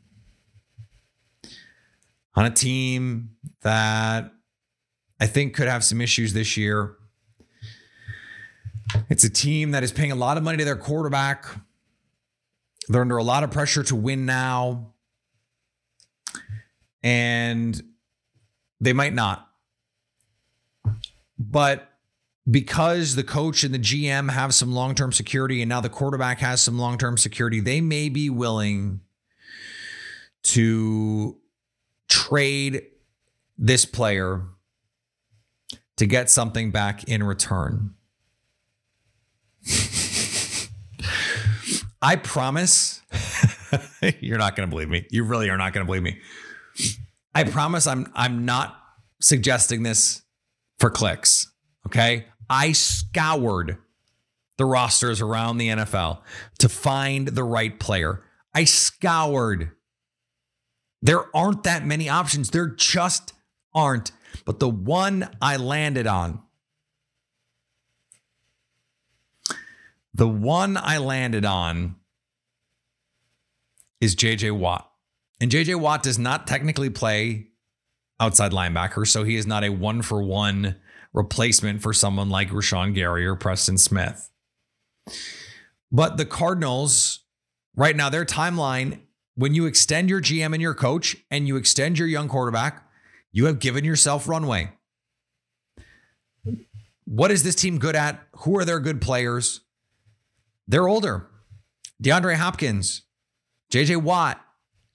on 2.34 2.44
a 2.44 2.50
team 2.50 3.30
that 3.62 4.32
I 5.20 5.26
think 5.26 5.54
could 5.54 5.68
have 5.68 5.84
some 5.84 6.00
issues 6.00 6.32
this 6.32 6.56
year. 6.56 6.96
It's 9.08 9.24
a 9.24 9.30
team 9.30 9.72
that 9.72 9.82
is 9.82 9.92
paying 9.92 10.12
a 10.12 10.16
lot 10.16 10.36
of 10.36 10.42
money 10.42 10.58
to 10.58 10.64
their 10.64 10.76
quarterback. 10.76 11.46
They're 12.88 13.02
under 13.02 13.16
a 13.16 13.22
lot 13.22 13.44
of 13.44 13.50
pressure 13.50 13.82
to 13.84 13.96
win 13.96 14.24
now. 14.24 14.94
And 17.02 17.80
they 18.80 18.92
might 18.92 19.14
not. 19.14 19.48
But 21.38 21.88
because 22.50 23.14
the 23.14 23.24
coach 23.24 23.62
and 23.62 23.74
the 23.74 23.78
GM 23.78 24.30
have 24.30 24.54
some 24.54 24.72
long 24.72 24.94
term 24.94 25.12
security 25.12 25.62
and 25.62 25.68
now 25.68 25.80
the 25.80 25.88
quarterback 25.88 26.38
has 26.40 26.60
some 26.60 26.78
long 26.78 26.98
term 26.98 27.16
security, 27.16 27.60
they 27.60 27.80
may 27.80 28.08
be 28.08 28.30
willing 28.30 29.00
to 30.44 31.36
trade 32.28 32.82
this 33.56 33.84
player 33.84 34.42
to 35.96 36.06
get 36.06 36.30
something 36.30 36.70
back 36.70 37.04
in 37.04 37.22
return. 37.22 37.94
I 42.00 42.16
promise 42.16 43.02
you're 44.20 44.38
not 44.38 44.54
going 44.54 44.68
to 44.68 44.70
believe 44.70 44.88
me. 44.88 45.06
You 45.10 45.24
really 45.24 45.50
are 45.50 45.56
not 45.56 45.72
going 45.72 45.84
to 45.84 45.86
believe 45.86 46.02
me. 46.02 46.18
I 47.34 47.44
promise 47.44 47.86
I'm 47.86 48.10
I'm 48.14 48.44
not 48.44 48.80
suggesting 49.20 49.82
this 49.82 50.22
for 50.78 50.90
clicks, 50.90 51.50
okay? 51.86 52.26
I 52.48 52.72
scoured 52.72 53.78
the 54.56 54.64
rosters 54.64 55.20
around 55.20 55.58
the 55.58 55.68
NFL 55.68 56.20
to 56.58 56.68
find 56.68 57.28
the 57.28 57.44
right 57.44 57.78
player. 57.78 58.22
I 58.54 58.64
scoured. 58.64 59.72
There 61.02 61.24
aren't 61.36 61.62
that 61.64 61.86
many 61.86 62.08
options. 62.08 62.50
There 62.50 62.68
just 62.68 63.32
aren't. 63.74 64.12
But 64.44 64.58
the 64.58 64.68
one 64.68 65.28
I 65.40 65.56
landed 65.56 66.06
on, 66.06 66.42
the 70.14 70.28
one 70.28 70.76
I 70.76 70.98
landed 70.98 71.44
on 71.44 71.96
is 74.00 74.16
JJ 74.16 74.56
Watt. 74.58 74.90
And 75.40 75.50
JJ 75.50 75.76
Watt 75.76 76.02
does 76.02 76.18
not 76.18 76.46
technically 76.46 76.90
play 76.90 77.48
outside 78.20 78.52
linebacker, 78.52 79.06
so 79.06 79.22
he 79.22 79.36
is 79.36 79.46
not 79.46 79.62
a 79.64 79.70
one 79.70 80.02
for 80.02 80.22
one 80.22 80.76
replacement 81.12 81.82
for 81.82 81.92
someone 81.92 82.28
like 82.28 82.50
Rashan 82.50 82.94
Gary 82.94 83.26
or 83.26 83.36
Preston 83.36 83.78
Smith. 83.78 84.30
But 85.90 86.16
the 86.16 86.26
Cardinals, 86.26 87.20
right 87.76 87.96
now, 87.96 88.08
their 88.08 88.24
timeline, 88.24 89.00
when 89.38 89.54
you 89.54 89.66
extend 89.66 90.10
your 90.10 90.20
GM 90.20 90.52
and 90.52 90.60
your 90.60 90.74
coach 90.74 91.16
and 91.30 91.46
you 91.46 91.54
extend 91.56 91.96
your 91.96 92.08
young 92.08 92.26
quarterback, 92.26 92.82
you 93.30 93.46
have 93.46 93.60
given 93.60 93.84
yourself 93.84 94.26
runway. 94.26 94.72
What 97.04 97.30
is 97.30 97.44
this 97.44 97.54
team 97.54 97.78
good 97.78 97.94
at? 97.94 98.20
Who 98.38 98.58
are 98.58 98.64
their 98.64 98.80
good 98.80 99.00
players? 99.00 99.60
They're 100.66 100.88
older. 100.88 101.28
DeAndre 102.02 102.34
Hopkins, 102.34 103.02
JJ 103.72 104.02
Watt, 104.02 104.44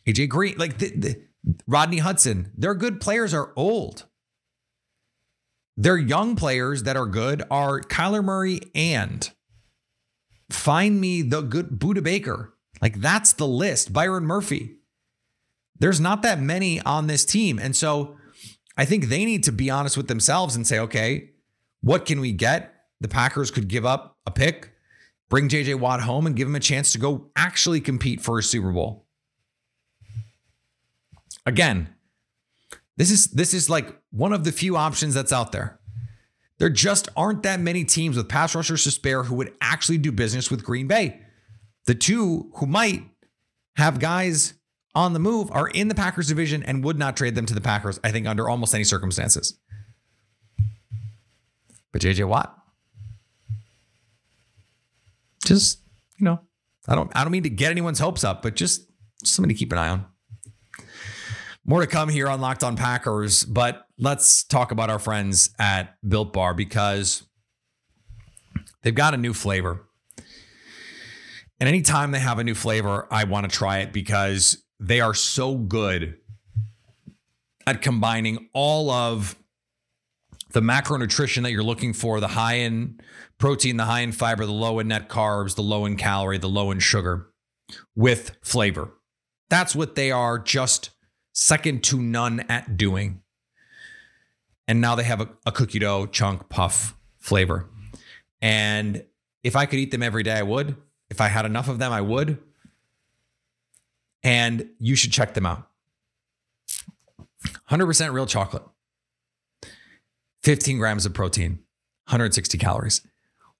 AJ 0.06 0.28
Green, 0.28 0.58
like 0.58 0.78
the, 0.78 0.90
the, 0.90 1.22
Rodney 1.66 2.00
Hudson. 2.00 2.52
Their 2.58 2.76
good 2.76 3.00
players 3.00 3.34
are 3.34 3.54
old. 3.56 4.06
Their 5.78 5.98
young 5.98 6.36
players 6.36 6.84
that 6.84 6.98
are 6.98 7.06
good 7.06 7.44
are 7.50 7.80
Kyler 7.80 8.24
Murray 8.24 8.60
and 8.76 9.30
find 10.50 11.00
me 11.00 11.22
the 11.22 11.42
good 11.42 11.80
Budda 11.80 12.04
Baker. 12.04 12.53
Like 12.84 13.00
that's 13.00 13.32
the 13.32 13.48
list. 13.48 13.94
Byron 13.94 14.26
Murphy. 14.26 14.76
There's 15.80 16.02
not 16.02 16.22
that 16.24 16.42
many 16.42 16.82
on 16.82 17.08
this 17.08 17.24
team. 17.24 17.58
And 17.58 17.74
so 17.74 18.18
I 18.76 18.84
think 18.84 19.06
they 19.06 19.24
need 19.24 19.46
to 19.46 19.54
be 19.54 19.70
honest 19.70 19.96
with 19.96 20.10
themselves 20.10 20.58
and 20.58 20.68
say, 20.68 20.80
okay, 20.80 21.30
what 21.80 22.06
can 22.06 22.20
we 22.20 22.34
get? 22.34 22.76
The 23.00 23.08
Packers 23.08 23.52
could 23.52 23.70
give 23.70 23.86
up 23.86 24.18
a 24.26 24.32
pick, 24.32 24.74
bring 25.30 25.48
JJ 25.48 25.80
Watt 25.80 26.02
home, 26.02 26.28
and 26.28 26.36
give 26.36 26.46
him 26.46 26.56
a 26.56 26.60
chance 26.60 26.92
to 26.92 26.98
go 26.98 27.32
actually 27.38 27.80
compete 27.80 28.20
for 28.20 28.38
a 28.38 28.44
Super 28.44 28.74
Bowl. 28.74 29.06
Again, 31.46 31.88
this 32.98 33.12
is 33.12 33.28
this 33.28 33.54
is 33.54 33.70
like 33.70 33.98
one 34.12 34.34
of 34.34 34.44
the 34.44 34.52
few 34.52 34.76
options 34.76 35.14
that's 35.14 35.32
out 35.32 35.54
there. 35.54 35.80
There 36.58 36.70
just 36.70 37.08
aren't 37.16 37.44
that 37.44 37.62
many 37.62 37.86
teams 37.86 38.18
with 38.18 38.28
pass 38.28 38.54
rushers 38.54 38.84
to 38.84 38.92
spare 38.92 39.24
who 39.24 39.36
would 39.36 39.54
actually 39.62 40.00
do 40.00 40.12
business 40.12 40.52
with 40.52 40.66
Green 40.66 40.88
Bay. 40.88 41.22
The 41.86 41.96
two 41.96 42.52
who 42.56 42.66
might 42.66 43.04
have 43.76 44.00
guys 44.00 44.54
on 44.96 45.14
the 45.14 45.20
move 45.20 45.52
are 45.52 45.68
in 45.68 45.88
the 45.88 45.96
Packers 45.96 46.28
division 46.28 46.64
and 46.64 46.84
would 46.84 46.98
not 46.98 47.18
trade 47.18 47.36
them 47.36 47.46
to 47.46 47.54
the 47.54 47.62
Packers, 47.62 48.00
I 48.04 48.12
think, 48.12 48.28
under 48.28 48.48
almost 48.48 48.74
any 48.74 48.84
circumstances. 48.84 49.60
But 51.92 52.02
JJ 52.02 52.28
Watt, 52.28 52.58
just, 55.46 55.80
you 56.18 56.26
know, 56.26 56.40
I 56.88 56.96
don't 56.96 57.12
I 57.16 57.24
don't 57.24 57.32
mean 57.32 57.44
to 57.44 57.50
get 57.50 57.72
anyone's 57.72 58.00
hopes 58.00 58.24
up, 58.24 58.42
but 58.42 58.56
just 58.56 58.88
somebody 59.24 59.54
to 59.54 59.58
keep 59.58 59.72
an 59.72 59.78
eye 59.78 59.90
on. 59.90 60.06
More 61.66 61.80
to 61.82 61.88
come 61.88 62.10
here 62.10 62.28
on 62.28 62.42
Locked 62.42 62.64
On 62.64 62.76
Packers, 62.76 63.46
but 63.46 63.88
let's 63.98 64.44
talk 64.44 64.72
about 64.72 64.90
our 64.90 65.00
friends 65.00 65.52
at 65.58 65.96
Built 66.08 66.34
Bar 66.34 66.54
because 66.54 67.24
they've 68.82 68.94
got 68.94 69.14
a 69.14 69.18
new 69.18 69.34
flavor. 69.34 69.88
And 71.64 71.70
anytime 71.70 72.12
they 72.12 72.20
have 72.20 72.40
a 72.40 72.44
new 72.44 72.56
flavor, 72.56 73.08
I 73.10 73.24
want 73.24 73.50
to 73.50 73.58
try 73.58 73.78
it 73.78 73.94
because 73.94 74.62
they 74.82 75.00
are 75.00 75.14
so 75.14 75.56
good 75.56 76.18
at 77.66 77.82
combining 77.82 78.50
all 78.52 78.92
of 78.92 79.38
the 80.52 80.60
macronutrition 80.60 81.44
that 81.44 81.54
you're 81.54 81.64
looking 81.64 81.94
for 81.94 82.20
the 82.20 82.28
high 82.28 82.56
in 82.56 83.00
protein, 83.38 83.78
the 83.78 83.86
high 83.86 84.02
in 84.02 84.12
fiber, 84.12 84.46
the 84.46 84.52
low 84.52 84.80
in 84.80 84.90
net 84.90 85.08
carbs, 85.08 85.56
the 85.56 85.62
low 85.62 85.86
in 85.86 85.96
calorie, 85.96 86.38
the 86.38 86.50
low 86.50 86.70
in 86.70 86.80
sugar 86.80 87.30
with 87.96 88.36
flavor. 88.44 88.92
That's 89.50 89.74
what 89.74 89.96
they 89.96 90.12
are 90.12 90.38
just 90.38 90.90
second 91.32 91.82
to 91.86 92.02
none 92.02 92.42
at 92.50 92.76
doing. 92.76 93.22
And 94.68 94.82
now 94.82 94.96
they 94.96 95.04
have 95.04 95.22
a, 95.22 95.30
a 95.46 95.54
cookie 95.54 95.80
dough 95.80 96.08
chunk 96.08 96.50
puff 96.50 96.98
flavor. 97.20 97.70
And 98.42 99.06
if 99.46 99.56
I 99.56 99.66
could 99.66 99.80
eat 99.80 99.92
them 99.92 100.04
every 100.04 100.24
day, 100.24 100.34
I 100.34 100.44
would. 100.44 100.76
If 101.14 101.22
I 101.22 101.28
had 101.28 101.46
enough 101.46 101.70
of 101.70 101.78
them, 101.78 101.92
I 101.92 102.02
would. 102.02 102.40
And 104.24 104.70
you 104.80 104.96
should 104.96 105.12
check 105.12 105.34
them 105.34 105.46
out. 105.46 105.70
100% 107.70 108.14
real 108.14 108.26
chocolate, 108.26 108.64
15 110.44 110.78
grams 110.78 111.06
of 111.06 111.14
protein, 111.14 111.60
160 112.08 112.58
calories. 112.58 113.02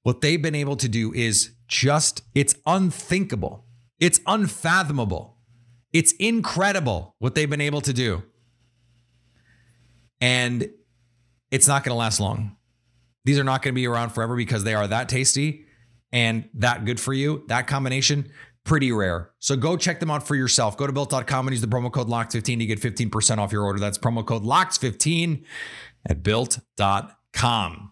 What 0.02 0.22
they've 0.22 0.42
been 0.42 0.56
able 0.56 0.76
to 0.78 0.90
do 0.90 1.14
is 1.14 1.52
just, 1.68 2.24
it's 2.34 2.56
unthinkable. 2.66 3.66
It's 4.00 4.20
unfathomable 4.26 5.34
it's 5.94 6.12
incredible 6.14 7.16
what 7.20 7.36
they've 7.36 7.50
been 7.50 7.62
able 7.62 7.82
to 7.82 7.94
do. 7.94 8.24
And 10.20 10.70
it's 11.52 11.68
not 11.68 11.84
going 11.84 11.94
to 11.94 11.98
last 11.98 12.20
long. 12.20 12.58
These 13.26 13.38
are 13.38 13.44
not 13.44 13.62
going 13.62 13.74
to 13.74 13.76
be 13.76 13.88
around 13.88 14.10
forever 14.10 14.36
because 14.36 14.64
they 14.64 14.74
are 14.74 14.88
that 14.88 15.08
tasty 15.08 15.66
and 16.14 16.48
that 16.54 16.86
good 16.86 17.00
for 17.00 17.12
you. 17.12 17.44
That 17.48 17.68
combination, 17.68 18.32
pretty 18.64 18.92
rare. 18.94 19.32
So 19.40 19.58
go 19.58 19.76
check 19.76 20.00
them 20.00 20.12
out 20.12 20.26
for 20.26 20.36
yourself. 20.36 20.78
Go 20.78 20.88
to 20.88 20.94
built.com 20.94 21.48
and 21.48 21.54
use 21.54 21.60
the 21.60 21.68
promo 21.68 21.92
code 21.92 22.08
LOCKED15 22.08 22.60
to 22.60 22.66
get 22.66 22.80
15% 22.80 23.40
off 23.40 23.52
your 23.52 23.64
order. 23.64 23.80
That's 23.80 23.98
promo 23.98 24.26
code 24.26 24.44
LOCKED15 24.44 25.44
at 26.08 26.24
built.com. 26.24 27.92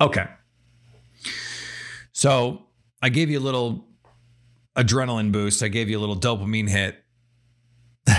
Okay. 0.00 0.26
So 2.12 2.66
I 3.00 3.08
gave 3.08 3.30
you 3.30 3.38
a 3.38 3.40
little 3.40 3.86
adrenaline 4.76 5.32
boost. 5.32 5.62
I 5.62 5.68
gave 5.68 5.88
you 5.88 5.98
a 5.98 6.00
little 6.00 6.16
dopamine 6.16 6.68
hit. 6.68 6.96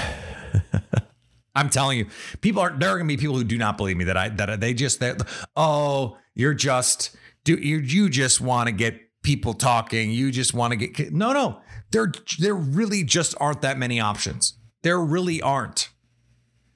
I'm 1.54 1.70
telling 1.70 2.00
you, 2.00 2.08
people 2.40 2.62
are 2.62 2.70
there 2.72 2.90
are 2.90 2.98
gonna 2.98 3.10
be 3.10 3.18
people 3.18 3.36
who 3.36 3.44
do 3.44 3.58
not 3.58 3.76
believe 3.78 3.98
me 3.98 4.06
that 4.06 4.16
I 4.16 4.30
that 4.30 4.62
they 4.62 4.74
just 4.74 5.02
that 5.02 5.22
oh 5.58 6.18
you're 6.34 6.54
just 6.54 7.16
do 7.44 7.56
you 7.56 7.78
you 7.78 8.10
just 8.10 8.42
want 8.42 8.68
to 8.68 8.72
get 8.72 9.00
people 9.24 9.54
talking 9.54 10.12
you 10.12 10.32
just 10.32 10.54
want 10.54 10.72
to 10.72 10.88
get 10.88 11.14
no 11.14 11.32
no 11.32 11.62
there 11.92 12.12
there 12.40 12.56
really 12.56 13.04
just 13.04 13.36
aren't 13.40 13.62
that 13.62 13.78
many 13.78 14.00
options 14.00 14.58
there 14.84 15.00
really 15.00 15.42
aren't 15.42 15.90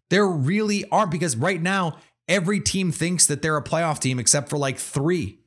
there 0.09 0.27
really 0.27 0.87
aren't 0.89 1.11
because 1.11 1.35
right 1.35 1.61
now 1.61 1.97
every 2.27 2.59
team 2.59 2.91
thinks 2.91 3.25
that 3.25 3.41
they're 3.41 3.57
a 3.57 3.63
playoff 3.63 3.99
team 3.99 4.19
except 4.19 4.49
for 4.49 4.57
like 4.57 4.77
three 4.77 5.39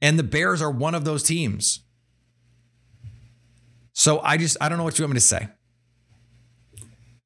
and 0.00 0.18
the 0.18 0.22
Bears 0.22 0.60
are 0.60 0.70
one 0.70 0.94
of 0.94 1.04
those 1.04 1.22
teams 1.22 1.80
so 3.92 4.20
I 4.20 4.36
just 4.36 4.56
I 4.60 4.68
don't 4.68 4.76
know 4.76 4.84
what 4.84 4.98
you 4.98 5.04
want 5.04 5.14
me 5.14 5.16
to 5.16 5.26
say 5.26 5.48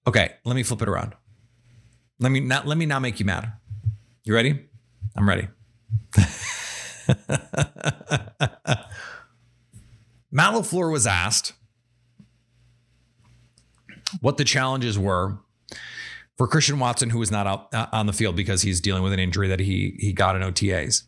Okay, 0.08 0.32
let 0.46 0.56
me 0.56 0.62
flip 0.62 0.80
it 0.80 0.88
around. 0.88 1.12
Let 2.18 2.32
me 2.32 2.40
not 2.40 2.66
let 2.66 2.78
me 2.78 2.86
not 2.86 3.02
make 3.02 3.20
you 3.20 3.26
mad. 3.26 3.52
You 4.24 4.34
ready? 4.34 4.64
I'm 5.14 5.28
ready. 5.28 5.48
Matt 10.30 10.54
LaFleur 10.54 10.92
was 10.92 11.06
asked 11.06 11.54
what 14.20 14.36
the 14.36 14.44
challenges 14.44 14.98
were 14.98 15.38
for 16.36 16.46
Christian 16.46 16.78
Watson, 16.78 17.10
who 17.10 17.18
was 17.18 17.30
not 17.30 17.46
out 17.46 17.74
uh, 17.74 17.86
on 17.92 18.06
the 18.06 18.12
field 18.12 18.36
because 18.36 18.62
he's 18.62 18.80
dealing 18.80 19.02
with 19.02 19.12
an 19.12 19.18
injury 19.18 19.48
that 19.48 19.60
he 19.60 19.96
he 19.98 20.12
got 20.12 20.36
in 20.36 20.42
OTAs. 20.42 21.04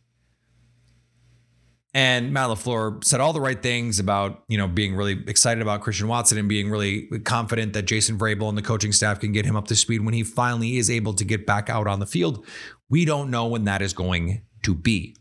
And 1.93 2.33
Matt 2.33 2.51
LaFleur 2.51 3.03
said 3.03 3.21
all 3.21 3.33
the 3.33 3.41
right 3.41 3.61
things 3.61 3.99
about, 3.99 4.45
you 4.47 4.57
know, 4.57 4.69
being 4.69 4.95
really 4.95 5.25
excited 5.27 5.61
about 5.61 5.81
Christian 5.81 6.07
Watson 6.07 6.39
and 6.39 6.49
being 6.49 6.71
really 6.71 7.09
confident 7.25 7.73
that 7.73 7.83
Jason 7.83 8.17
Vrabel 8.17 8.49
and 8.49 8.57
the 8.57 8.63
coaching 8.63 8.93
staff 8.93 9.19
can 9.19 9.33
get 9.33 9.45
him 9.45 9.57
up 9.57 9.67
to 9.69 9.77
speed 9.77 10.05
when 10.05 10.15
he 10.15 10.23
finally 10.23 10.77
is 10.77 10.89
able 10.89 11.15
to 11.15 11.25
get 11.25 11.47
back 11.47 11.69
out 11.69 11.89
on 11.89 11.99
the 11.99 12.07
field. 12.07 12.47
We 12.89 13.05
don't 13.05 13.29
know 13.29 13.47
when 13.49 13.65
that 13.65 13.83
is 13.83 13.93
going 13.93 14.43
to 14.63 14.75
be. 14.75 15.17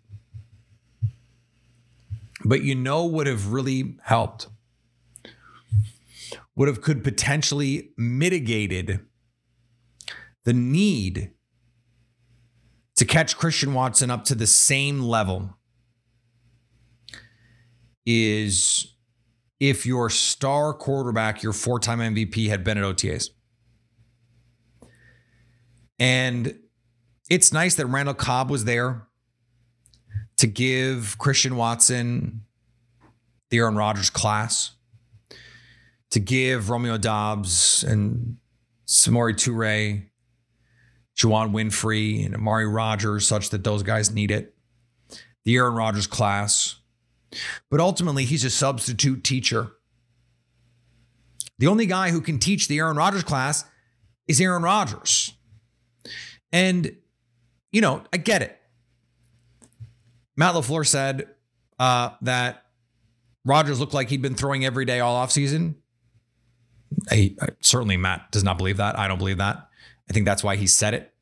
But 2.44 2.64
you 2.64 2.76
know 2.76 3.04
what 3.04 3.14
would 3.14 3.28
have 3.28 3.48
really 3.52 3.96
helped. 4.04 4.48
Would 6.56 6.68
have 6.68 6.82
could 6.82 7.04
potentially 7.04 7.92
mitigated 7.98 9.02
the 10.46 10.54
need 10.54 11.32
to 12.96 13.06
catch 13.06 13.38
Christian 13.38 13.74
Watson 13.74 14.12
up 14.12 14.26
to 14.26 14.36
the 14.36 14.48
same 14.48 15.02
level 15.02 15.58
is 18.06 18.96
if 19.60 19.86
your 19.86 20.10
star 20.10 20.74
quarterback, 20.74 21.44
your 21.44 21.54
four 21.54 21.80
time 21.80 22.00
MVP, 22.00 22.50
had 22.50 22.64
been 22.64 22.78
at 22.78 22.84
OTAs. 22.84 23.30
And 26.00 26.58
it's 27.30 27.52
nice 27.52 27.76
that 27.76 27.86
Randall 27.86 28.16
Cobb 28.16 28.50
was 28.50 28.66
there 28.66 29.09
to 30.40 30.48
give 30.48 31.18
Christian 31.18 31.56
Watson 31.56 32.42
the 33.50 33.60
Aaron 33.60 33.76
Rodgers 33.76 34.10
class, 34.10 34.72
to 36.12 36.20
give 36.20 36.70
Romeo 36.70 36.98
Doubs 36.98 37.84
and 37.84 38.38
Samori 38.88 39.34
Toure, 39.34 40.04
Juwann 41.18 41.52
Winfree, 41.52 42.26
and 42.26 42.36
Amari 42.36 42.68
Rogers, 42.68 43.28
such 43.28 43.50
that 43.52 43.64
those 43.64 43.84
guys 43.84 44.12
need 44.12 44.32
it. 44.32 44.54
The 45.46 45.56
Aaron 45.56 45.76
Rodgers 45.76 46.08
class 46.08 46.80
but 47.70 47.80
ultimately, 47.80 48.26
he's 48.26 48.44
a 48.44 48.50
substitute 48.50 49.24
teacher. 49.24 49.72
The 51.60 51.68
only 51.68 51.86
guy 51.86 52.12
who 52.12 52.22
can 52.22 52.40
teach 52.40 52.68
the 52.68 52.80
Aaron 52.80 52.98
Rodgers 52.98 53.24
class 53.24 53.66
is 54.28 54.40
Aaron 54.40 54.64
Rodgers. 54.64 55.34
And, 56.52 56.96
you 57.72 57.82
know, 57.82 58.04
I 58.14 58.18
get 58.18 58.42
it. 58.42 58.59
Matt 60.40 60.56
LaFleur 60.56 60.88
said 60.88 61.28
uh, 61.80 62.12
that 62.22 62.64
Rodgers 63.44 63.78
looked 63.78 63.94
like 63.94 64.10
he'd 64.10 64.22
been 64.22 64.36
throwing 64.36 64.64
every 64.64 64.86
day 64.86 65.02
all 65.02 65.22
offseason. 65.22 65.76
Certainly, 67.60 67.98
Matt 67.98 68.32
does 68.32 68.46
not 68.46 68.58
believe 68.58 68.78
that. 68.78 68.98
I 68.98 69.10
don't 69.10 69.18
believe 69.18 69.40
that. 69.40 69.68
I 70.10 70.14
think 70.14 70.26
that's 70.26 70.42
why 70.42 70.56
he 70.56 70.66
said 70.66 70.94
it 70.94 71.14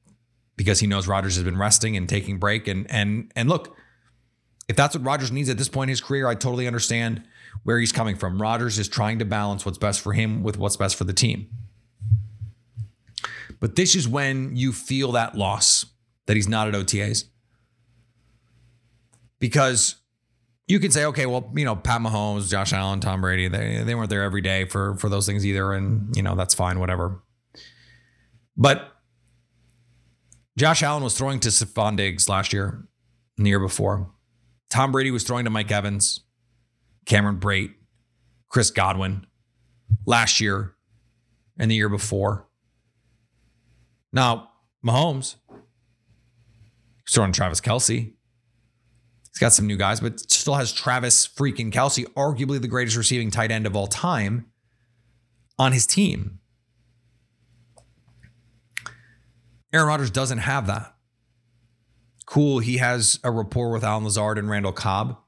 because 0.56 0.80
he 0.82 0.86
knows 0.86 1.08
Rodgers 1.08 1.34
has 1.34 1.44
been 1.44 1.58
resting 1.58 1.98
and 1.98 2.08
taking 2.08 2.38
break. 2.38 2.68
And 2.68 2.86
and 2.92 3.32
and 3.36 3.50
look, 3.50 3.76
if 4.70 4.76
that's 4.76 4.96
what 4.96 5.04
Rodgers 5.04 5.32
needs 5.32 5.50
at 5.50 5.58
this 5.58 5.68
point 5.68 5.90
in 5.90 5.94
his 5.94 6.02
career, 6.02 6.28
I 6.28 6.36
totally 6.36 6.68
understand 6.68 7.24
where 7.64 7.80
he's 7.80 7.92
coming 7.92 8.18
from. 8.18 8.40
Rodgers 8.40 8.78
is 8.78 8.88
trying 8.88 9.18
to 9.18 9.26
balance 9.26 9.66
what's 9.66 9.80
best 9.80 10.00
for 10.00 10.14
him 10.14 10.44
with 10.44 10.60
what's 10.60 10.78
best 10.78 10.96
for 10.96 11.06
the 11.06 11.14
team. 11.14 11.50
But 13.60 13.76
this 13.76 13.96
is 13.96 14.08
when 14.08 14.56
you 14.56 14.74
feel 14.74 15.12
that 15.14 15.36
loss 15.36 15.88
that 16.28 16.36
he's 16.36 16.48
not 16.48 16.68
at 16.68 16.76
OTAs. 16.76 17.24
Because 19.40 19.96
you 20.68 20.80
can 20.80 20.92
say, 20.92 21.06
okay, 21.06 21.26
well, 21.26 21.52
you 21.56 21.64
know, 21.64 21.76
Pat 21.76 22.02
Mahomes, 22.02 22.50
Josh 22.50 22.74
Allen, 22.74 23.00
Tom 23.00 23.22
Brady, 23.22 23.48
they, 23.48 23.84
they 23.84 23.96
weren't 23.96 24.10
there 24.10 24.24
every 24.24 24.42
day 24.42 24.66
for, 24.66 24.96
for 24.96 25.10
those 25.10 25.26
things 25.26 25.46
either. 25.46 25.74
And, 25.74 26.16
you 26.16 26.24
know, 26.24 26.36
that's 26.36 26.54
fine, 26.54 26.80
whatever. 26.80 27.24
But 28.58 28.92
Josh 30.58 30.84
Allen 30.84 31.04
was 31.04 31.18
throwing 31.18 31.40
to 31.42 31.50
Stefon 31.50 31.96
Diggs 31.96 32.28
last 32.28 32.52
year 32.52 32.88
and 33.38 33.46
the 33.46 33.50
year 33.50 33.60
before. 33.60 34.12
Tom 34.70 34.92
Brady 34.92 35.12
was 35.12 35.24
throwing 35.24 35.46
to 35.46 35.52
Mike 35.52 35.72
Evans, 35.72 36.22
Cameron 37.06 37.40
Brate, 37.40 37.74
Chris 38.50 38.72
Godwin 38.72 39.26
last 40.06 40.42
year 40.42 40.76
and 41.58 41.72
the 41.72 41.76
year 41.76 41.90
before. 41.90 42.48
Now, 44.12 44.50
Mahomes, 44.86 45.36
he's 47.06 47.14
throwing 47.14 47.32
Travis 47.32 47.62
Kelce. 47.62 48.14
He's 49.38 49.42
got 49.42 49.54
some 49.54 49.68
new 49.68 49.78
guys, 49.78 50.00
but 50.00 50.20
still 50.32 50.56
has 50.56 50.74
Travis 50.74 51.28
freaking 51.28 51.72
Kelce, 51.72 52.06
arguably 52.16 52.60
the 52.60 52.68
greatest 52.68 52.98
receiving 52.98 53.30
tight 53.30 53.52
end 53.52 53.68
of 53.68 53.76
all 53.76 53.86
time, 53.86 54.48
on 55.60 55.74
his 55.74 55.86
team. 55.86 56.40
Aaron 59.72 59.88
Rodgers 59.90 60.10
doesn't 60.10 60.40
have 60.40 60.66
that. 60.66 60.96
Cool. 62.26 62.58
He 62.58 62.78
has 62.78 63.20
a 63.24 63.30
rapport 63.30 63.70
with 63.70 63.84
Allen 63.84 64.06
Lazard 64.06 64.40
and 64.40 64.50
Randall 64.50 64.72
Cobb. 64.72 65.20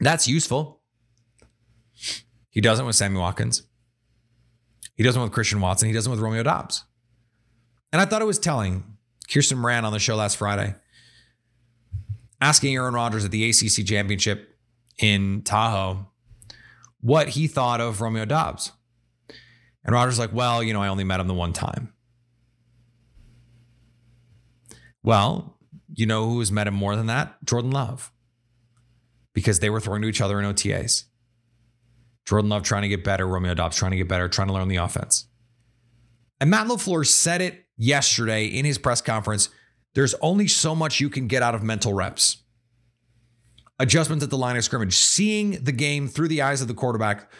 That's 0.00 0.26
useful. 0.26 0.80
He 2.50 2.60
doesn't 2.60 2.84
with 2.84 2.96
Sammy 2.96 3.20
Watkins. 3.20 3.62
He 4.96 5.04
doesn't 5.04 5.22
with 5.22 5.30
Christian 5.30 5.60
Watson. 5.60 5.86
He 5.86 5.94
doesn't 5.94 6.10
with 6.10 6.18
Romeo 6.18 6.42
Doubs. 6.42 6.82
And 7.92 8.02
I 8.02 8.06
thought 8.06 8.22
it 8.22 8.26
was 8.26 8.40
telling. 8.40 8.82
Kirsten 9.32 9.58
Moran 9.58 9.84
on 9.84 9.92
the 9.92 10.00
show 10.00 10.16
last 10.16 10.36
Friday 10.36 10.74
asking 12.44 12.74
Aaron 12.74 12.92
Rodgers 12.92 13.24
at 13.24 13.30
the 13.30 13.48
ACC 13.48 13.86
championship 13.86 14.54
in 14.98 15.40
Tahoe 15.42 16.06
what 17.00 17.30
he 17.30 17.46
thought 17.46 17.80
of 17.80 18.02
Romeo 18.02 18.26
Doubs. 18.26 18.70
And 19.82 19.94
Rodgers 19.94 20.18
like, 20.18 20.30
well, 20.30 20.62
you 20.62 20.74
know, 20.74 20.82
I 20.82 20.88
only 20.88 21.04
met 21.04 21.20
him 21.20 21.26
the 21.26 21.32
one 21.32 21.54
time. 21.54 21.94
Well, 25.02 25.56
you 25.94 26.04
know 26.04 26.28
who 26.28 26.38
has 26.40 26.52
met 26.52 26.66
him 26.66 26.74
more 26.74 26.96
than 26.96 27.06
that? 27.06 27.42
Jordan 27.46 27.70
Love. 27.70 28.12
Because 29.32 29.60
they 29.60 29.70
were 29.70 29.80
throwing 29.80 30.02
to 30.02 30.08
each 30.08 30.20
other 30.20 30.38
in 30.38 30.44
OTAs. 30.44 31.04
Jordan 32.26 32.50
Love 32.50 32.62
trying 32.62 32.82
to 32.82 32.88
get 32.88 33.04
better, 33.04 33.26
Romeo 33.26 33.54
Doubs 33.54 33.76
trying 33.76 33.92
to 33.92 33.96
get 33.96 34.08
better, 34.08 34.28
trying 34.28 34.48
to 34.48 34.54
learn 34.54 34.68
the 34.68 34.76
offense. 34.76 35.28
And 36.40 36.50
Matt 36.50 36.66
LaFleur 36.66 37.06
said 37.06 37.40
it 37.40 37.64
yesterday 37.78 38.44
in 38.44 38.66
his 38.66 38.76
press 38.76 39.00
conference. 39.00 39.48
There's 39.94 40.14
only 40.20 40.48
so 40.48 40.74
much 40.74 41.00
you 41.00 41.08
can 41.08 41.26
get 41.28 41.42
out 41.42 41.54
of 41.54 41.62
mental 41.62 41.94
reps. 41.94 42.38
Adjustments 43.78 44.22
at 44.22 44.30
the 44.30 44.38
line 44.38 44.56
of 44.56 44.64
scrimmage, 44.64 44.96
seeing 44.96 45.52
the 45.64 45.72
game 45.72 46.08
through 46.08 46.28
the 46.28 46.42
eyes 46.42 46.60
of 46.60 46.68
the 46.68 46.74
quarterback 46.74 47.30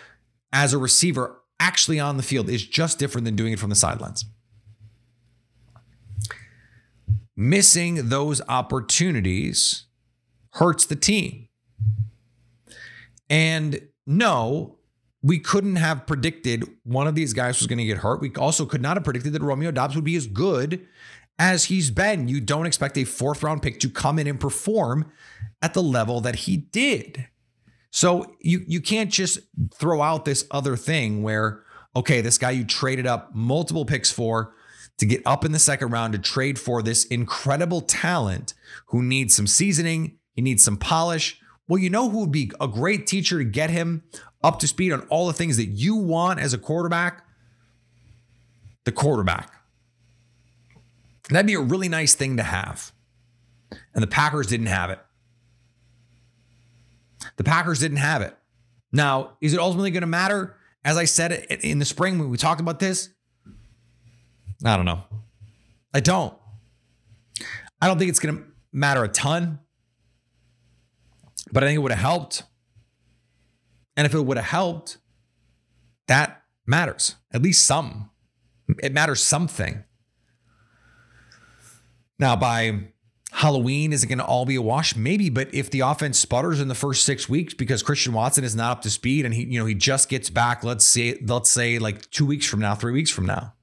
as 0.52 0.72
a 0.72 0.78
receiver 0.78 1.40
actually 1.60 2.00
on 2.00 2.16
the 2.16 2.22
field 2.22 2.48
is 2.48 2.66
just 2.66 2.98
different 2.98 3.24
than 3.24 3.36
doing 3.36 3.52
it 3.52 3.58
from 3.58 3.70
the 3.70 3.76
sidelines 3.76 4.24
missing 7.36 8.08
those 8.08 8.40
opportunities 8.48 9.86
hurts 10.52 10.86
the 10.86 10.96
team. 10.96 11.48
And 13.28 13.88
no, 14.06 14.76
we 15.22 15.38
couldn't 15.38 15.76
have 15.76 16.06
predicted 16.06 16.64
one 16.84 17.06
of 17.06 17.14
these 17.14 17.32
guys 17.32 17.58
was 17.58 17.66
going 17.66 17.78
to 17.78 17.84
get 17.84 17.98
hurt. 17.98 18.20
We 18.20 18.32
also 18.34 18.66
could 18.66 18.82
not 18.82 18.96
have 18.96 19.04
predicted 19.04 19.32
that 19.32 19.42
Romeo 19.42 19.70
Doubs 19.70 19.94
would 19.94 20.04
be 20.04 20.16
as 20.16 20.26
good 20.26 20.86
as 21.38 21.64
he's 21.64 21.90
been. 21.90 22.28
You 22.28 22.40
don't 22.40 22.66
expect 22.66 22.96
a 22.98 23.04
fourth 23.04 23.42
round 23.42 23.62
pick 23.62 23.80
to 23.80 23.88
come 23.88 24.18
in 24.18 24.26
and 24.26 24.38
perform 24.38 25.10
at 25.62 25.74
the 25.74 25.82
level 25.82 26.20
that 26.20 26.36
he 26.36 26.56
did. 26.56 27.28
So 27.90 28.34
you 28.40 28.64
you 28.66 28.80
can't 28.80 29.10
just 29.10 29.38
throw 29.74 30.02
out 30.02 30.24
this 30.24 30.46
other 30.50 30.76
thing 30.76 31.22
where 31.22 31.62
okay, 31.96 32.20
this 32.20 32.38
guy 32.38 32.50
you 32.50 32.64
traded 32.64 33.06
up 33.06 33.34
multiple 33.34 33.84
picks 33.84 34.10
for 34.10 34.52
to 34.98 35.06
get 35.06 35.22
up 35.26 35.44
in 35.44 35.52
the 35.52 35.58
second 35.58 35.90
round 35.90 36.12
to 36.12 36.18
trade 36.18 36.58
for 36.58 36.82
this 36.82 37.04
incredible 37.04 37.80
talent 37.80 38.54
who 38.86 39.02
needs 39.02 39.34
some 39.34 39.46
seasoning, 39.46 40.18
he 40.34 40.42
needs 40.42 40.64
some 40.64 40.76
polish. 40.76 41.40
Well, 41.66 41.78
you 41.78 41.88
know 41.88 42.10
who 42.10 42.20
would 42.20 42.32
be 42.32 42.50
a 42.60 42.68
great 42.68 43.06
teacher 43.06 43.38
to 43.38 43.44
get 43.44 43.70
him 43.70 44.02
up 44.42 44.58
to 44.58 44.68
speed 44.68 44.92
on 44.92 45.00
all 45.02 45.26
the 45.26 45.32
things 45.32 45.56
that 45.56 45.66
you 45.66 45.96
want 45.96 46.38
as 46.38 46.52
a 46.52 46.58
quarterback? 46.58 47.24
The 48.84 48.92
quarterback. 48.92 49.53
That'd 51.30 51.46
be 51.46 51.54
a 51.54 51.60
really 51.60 51.88
nice 51.88 52.14
thing 52.14 52.36
to 52.36 52.42
have. 52.42 52.92
And 53.94 54.02
the 54.02 54.06
Packers 54.08 54.46
didn't 54.46 54.66
have 54.66 54.90
it. 54.90 54.98
The 57.36 57.44
Packers 57.44 57.80
didn't 57.80 57.96
have 57.98 58.22
it. 58.22 58.36
Now, 58.92 59.36
is 59.40 59.54
it 59.54 59.58
ultimately 59.58 59.90
going 59.90 60.02
to 60.02 60.06
matter? 60.06 60.56
As 60.84 60.96
I 60.96 61.06
said 61.06 61.32
in 61.32 61.78
the 61.78 61.84
spring 61.84 62.18
when 62.18 62.28
we 62.30 62.36
talked 62.36 62.60
about 62.60 62.78
this, 62.78 63.08
I 64.64 64.76
don't 64.76 64.84
know. 64.84 65.02
I 65.92 66.00
don't. 66.00 66.34
I 67.80 67.86
don't 67.86 67.98
think 67.98 68.10
it's 68.10 68.18
going 68.18 68.36
to 68.36 68.44
matter 68.72 69.02
a 69.02 69.08
ton, 69.08 69.60
but 71.50 71.62
I 71.62 71.66
think 71.66 71.76
it 71.76 71.80
would 71.80 71.92
have 71.92 72.00
helped. 72.00 72.42
And 73.96 74.06
if 74.06 74.14
it 74.14 74.20
would 74.20 74.36
have 74.36 74.46
helped, 74.46 74.98
that 76.08 76.42
matters. 76.66 77.16
At 77.32 77.42
least 77.42 77.64
some. 77.64 78.10
It 78.82 78.92
matters 78.92 79.22
something. 79.22 79.84
Now, 82.18 82.36
by 82.36 82.88
Halloween, 83.32 83.92
is 83.92 84.04
it 84.04 84.06
going 84.06 84.18
to 84.18 84.24
all 84.24 84.46
be 84.46 84.54
a 84.54 84.62
wash? 84.62 84.94
Maybe, 84.94 85.28
but 85.28 85.52
if 85.52 85.70
the 85.70 85.80
offense 85.80 86.18
sputters 86.18 86.60
in 86.60 86.68
the 86.68 86.74
first 86.74 87.04
six 87.04 87.28
weeks 87.28 87.52
because 87.52 87.82
Christian 87.82 88.12
Watson 88.12 88.44
is 88.44 88.54
not 88.54 88.70
up 88.70 88.82
to 88.82 88.90
speed 88.90 89.24
and 89.24 89.34
he, 89.34 89.44
you 89.44 89.58
know, 89.58 89.66
he 89.66 89.74
just 89.74 90.08
gets 90.08 90.30
back, 90.30 90.62
let's 90.62 90.84
say, 90.84 91.18
let's 91.26 91.50
say 91.50 91.78
like 91.78 92.08
two 92.10 92.26
weeks 92.26 92.46
from 92.46 92.60
now, 92.60 92.74
three 92.74 92.92
weeks 92.92 93.10
from 93.10 93.26
now, 93.26 93.54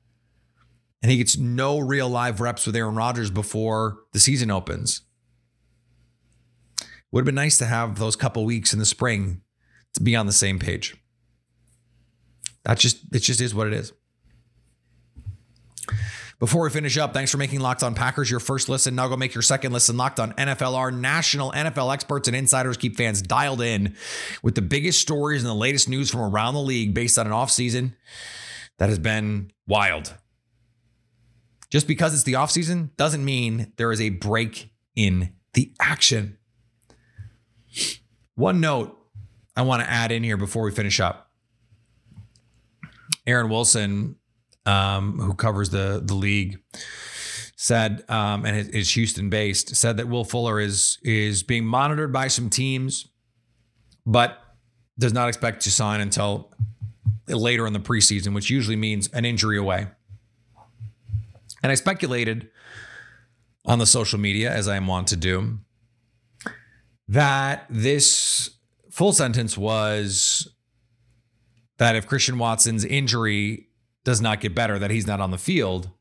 and 1.01 1.11
he 1.11 1.17
gets 1.17 1.37
no 1.37 1.79
real 1.79 2.09
live 2.09 2.41
reps 2.41 2.65
with 2.65 2.75
Aaron 2.75 2.95
Rodgers 2.95 3.31
before 3.31 3.99
the 4.11 4.19
season 4.19 4.51
opens. 4.51 5.01
Would 7.11 7.21
have 7.21 7.25
been 7.25 7.35
nice 7.35 7.57
to 7.57 7.65
have 7.65 7.97
those 7.99 8.15
couple 8.15 8.45
weeks 8.45 8.73
in 8.73 8.79
the 8.79 8.85
spring 8.85 9.41
to 9.93 10.03
be 10.03 10.15
on 10.15 10.25
the 10.25 10.31
same 10.33 10.59
page. 10.59 10.95
That 12.63 12.77
just 12.77 12.99
it 13.13 13.19
just 13.19 13.41
is 13.41 13.55
what 13.55 13.67
it 13.67 13.73
is. 13.73 13.93
Before 16.41 16.63
we 16.63 16.71
finish 16.71 16.97
up, 16.97 17.13
thanks 17.13 17.29
for 17.29 17.37
making 17.37 17.59
Locked 17.59 17.83
On 17.83 17.93
Packers 17.93 18.31
your 18.31 18.39
first 18.39 18.67
listen. 18.67 18.95
Now 18.95 19.07
go 19.07 19.15
make 19.15 19.35
your 19.35 19.43
second 19.43 19.73
listen. 19.73 19.95
Locked 19.95 20.19
On 20.19 20.33
NFL. 20.33 20.75
Our 20.75 20.89
national 20.89 21.51
NFL 21.51 21.93
experts 21.93 22.27
and 22.27 22.35
insiders 22.35 22.77
keep 22.77 22.97
fans 22.97 23.21
dialed 23.21 23.61
in 23.61 23.95
with 24.41 24.55
the 24.55 24.63
biggest 24.63 24.99
stories 25.01 25.43
and 25.43 25.49
the 25.51 25.53
latest 25.55 25.87
news 25.87 26.09
from 26.09 26.21
around 26.21 26.55
the 26.55 26.61
league 26.61 26.95
based 26.95 27.19
on 27.19 27.27
an 27.27 27.31
offseason 27.31 27.93
that 28.79 28.89
has 28.89 28.97
been 28.97 29.51
wild. 29.67 30.15
Just 31.69 31.87
because 31.87 32.11
it's 32.15 32.23
the 32.23 32.33
offseason 32.33 32.89
doesn't 32.97 33.23
mean 33.23 33.71
there 33.77 33.91
is 33.91 34.01
a 34.01 34.09
break 34.09 34.73
in 34.95 35.35
the 35.53 35.71
action. 35.79 36.39
One 38.33 38.59
note 38.59 38.97
I 39.55 39.61
want 39.61 39.83
to 39.83 39.89
add 39.89 40.11
in 40.11 40.23
here 40.23 40.37
before 40.37 40.63
we 40.63 40.71
finish 40.71 40.99
up. 40.99 41.29
Aaron 43.27 43.47
Wilson 43.47 44.15
um, 44.65 45.19
who 45.19 45.33
covers 45.33 45.69
the 45.69 46.01
the 46.03 46.13
league, 46.13 46.59
said, 47.55 48.03
um, 48.09 48.45
and 48.45 48.69
is 48.69 48.93
Houston 48.93 49.29
based, 49.29 49.75
said 49.75 49.97
that 49.97 50.07
Will 50.07 50.23
Fuller 50.23 50.59
is 50.59 50.97
is 51.03 51.43
being 51.43 51.65
monitored 51.65 52.11
by 52.13 52.27
some 52.27 52.49
teams, 52.49 53.07
but 54.05 54.39
does 54.99 55.13
not 55.13 55.27
expect 55.27 55.61
to 55.63 55.71
sign 55.71 56.01
until 56.01 56.53
later 57.27 57.65
in 57.65 57.73
the 57.73 57.79
preseason, 57.79 58.33
which 58.33 58.49
usually 58.49 58.75
means 58.75 59.07
an 59.13 59.25
injury 59.25 59.57
away. 59.57 59.87
And 61.63 61.71
I 61.71 61.75
speculated 61.75 62.49
on 63.65 63.79
the 63.79 63.85
social 63.85 64.19
media, 64.19 64.51
as 64.51 64.67
I 64.67 64.75
am 64.75 64.87
wont 64.87 65.07
to 65.09 65.15
do, 65.15 65.59
that 67.07 67.65
this 67.69 68.49
full 68.89 69.13
sentence 69.13 69.57
was 69.57 70.47
that 71.77 71.95
if 71.95 72.07
Christian 72.07 72.37
Watson's 72.37 72.85
injury 72.85 73.67
does 74.03 74.21
not 74.21 74.41
get 74.41 74.55
better, 74.55 74.79
that 74.79 74.91
he's 74.91 75.07
not 75.07 75.19
on 75.19 75.31
the 75.31 75.37
field 75.37 75.91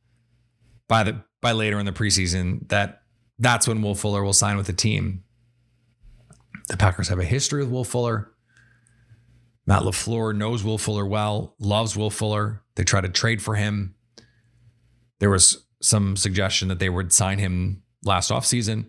by 0.88 1.04
the 1.04 1.22
by 1.40 1.52
later 1.52 1.78
in 1.78 1.86
the 1.86 1.92
preseason, 1.92 2.68
that 2.68 3.02
that's 3.38 3.66
when 3.66 3.80
Will 3.80 3.94
Fuller 3.94 4.22
will 4.22 4.34
sign 4.34 4.56
with 4.56 4.66
the 4.66 4.72
team. 4.72 5.24
The 6.68 6.76
Packers 6.76 7.08
have 7.08 7.18
a 7.18 7.24
history 7.24 7.62
with 7.62 7.72
Will 7.72 7.84
Fuller. 7.84 8.30
Matt 9.66 9.82
LaFleur 9.82 10.36
knows 10.36 10.62
Will 10.62 10.78
Fuller 10.78 11.06
well, 11.06 11.54
loves 11.58 11.96
Will 11.96 12.10
Fuller. 12.10 12.62
They 12.74 12.84
try 12.84 13.00
to 13.00 13.08
trade 13.08 13.40
for 13.40 13.54
him. 13.54 13.94
There 15.20 15.30
was 15.30 15.64
some 15.80 16.16
suggestion 16.16 16.68
that 16.68 16.78
they 16.78 16.88
would 16.88 17.12
sign 17.12 17.38
him 17.38 17.82
last 18.04 18.30
offseason. 18.30 18.86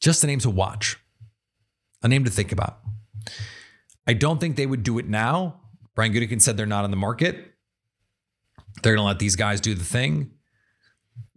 Just 0.00 0.22
a 0.22 0.26
name 0.26 0.40
to 0.40 0.50
watch, 0.50 0.98
a 2.02 2.08
name 2.08 2.24
to 2.24 2.30
think 2.30 2.52
about. 2.52 2.80
I 4.06 4.12
don't 4.12 4.38
think 4.38 4.56
they 4.56 4.66
would 4.66 4.82
do 4.82 4.98
it 4.98 5.08
now. 5.08 5.60
Brian 5.94 6.12
Gutekunst 6.12 6.42
said 6.42 6.56
they're 6.56 6.66
not 6.66 6.84
on 6.84 6.90
the 6.90 6.96
market. 6.96 7.54
They're 8.82 8.94
going 8.94 9.04
to 9.04 9.08
let 9.08 9.18
these 9.18 9.36
guys 9.36 9.60
do 9.60 9.74
the 9.74 9.84
thing. 9.84 10.32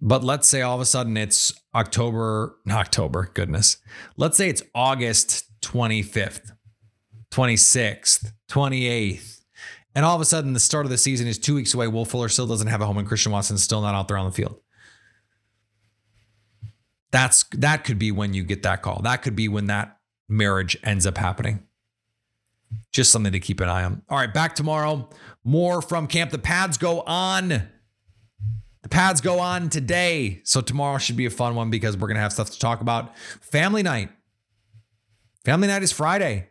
But 0.01 0.23
let's 0.23 0.47
say 0.47 0.61
all 0.61 0.75
of 0.75 0.81
a 0.81 0.85
sudden 0.85 1.17
it's 1.17 1.53
October, 1.73 2.57
not 2.65 2.79
October, 2.79 3.31
goodness. 3.33 3.77
Let's 4.17 4.37
say 4.37 4.49
it's 4.49 4.61
August 4.75 5.45
25th, 5.61 6.51
26th, 7.31 8.31
28th. 8.49 9.41
And 9.95 10.05
all 10.05 10.15
of 10.15 10.21
a 10.21 10.25
sudden 10.25 10.53
the 10.53 10.59
start 10.59 10.85
of 10.85 10.89
the 10.89 10.97
season 10.97 11.27
is 11.27 11.39
two 11.39 11.55
weeks 11.55 11.73
away. 11.73 11.87
Will 11.87 12.05
Fuller 12.05 12.29
still 12.29 12.47
doesn't 12.47 12.67
have 12.67 12.81
a 12.81 12.85
home 12.85 12.97
and 12.97 13.07
Christian 13.07 13.31
Watson's 13.31 13.63
still 13.63 13.81
not 13.81 13.95
out 13.95 14.07
there 14.07 14.17
on 14.17 14.25
the 14.25 14.31
field. 14.31 14.59
That's 17.11 17.43
that 17.53 17.83
could 17.85 17.97
be 17.97 18.11
when 18.11 18.33
you 18.33 18.43
get 18.43 18.63
that 18.63 18.81
call. 18.81 19.01
That 19.01 19.23
could 19.23 19.35
be 19.35 19.47
when 19.47 19.65
that 19.65 19.97
marriage 20.27 20.77
ends 20.83 21.07
up 21.07 21.17
happening 21.17 21.63
just 22.91 23.11
something 23.11 23.31
to 23.31 23.39
keep 23.39 23.59
an 23.61 23.69
eye 23.69 23.83
on. 23.83 24.01
All 24.09 24.17
right, 24.17 24.33
back 24.33 24.55
tomorrow. 24.55 25.09
More 25.43 25.81
from 25.81 26.07
camp. 26.07 26.31
The 26.31 26.37
pads 26.37 26.77
go 26.77 27.01
on. 27.01 27.49
The 28.81 28.89
pads 28.89 29.21
go 29.21 29.39
on 29.39 29.69
today. 29.69 30.41
So 30.43 30.61
tomorrow 30.61 30.97
should 30.97 31.17
be 31.17 31.25
a 31.25 31.29
fun 31.29 31.55
one 31.55 31.69
because 31.69 31.97
we're 31.97 32.07
going 32.07 32.15
to 32.15 32.21
have 32.21 32.33
stuff 32.33 32.51
to 32.51 32.59
talk 32.59 32.81
about. 32.81 33.15
Family 33.17 33.83
night. 33.83 34.09
Family 35.45 35.67
night 35.67 35.83
is 35.83 35.91
Friday. 35.91 36.49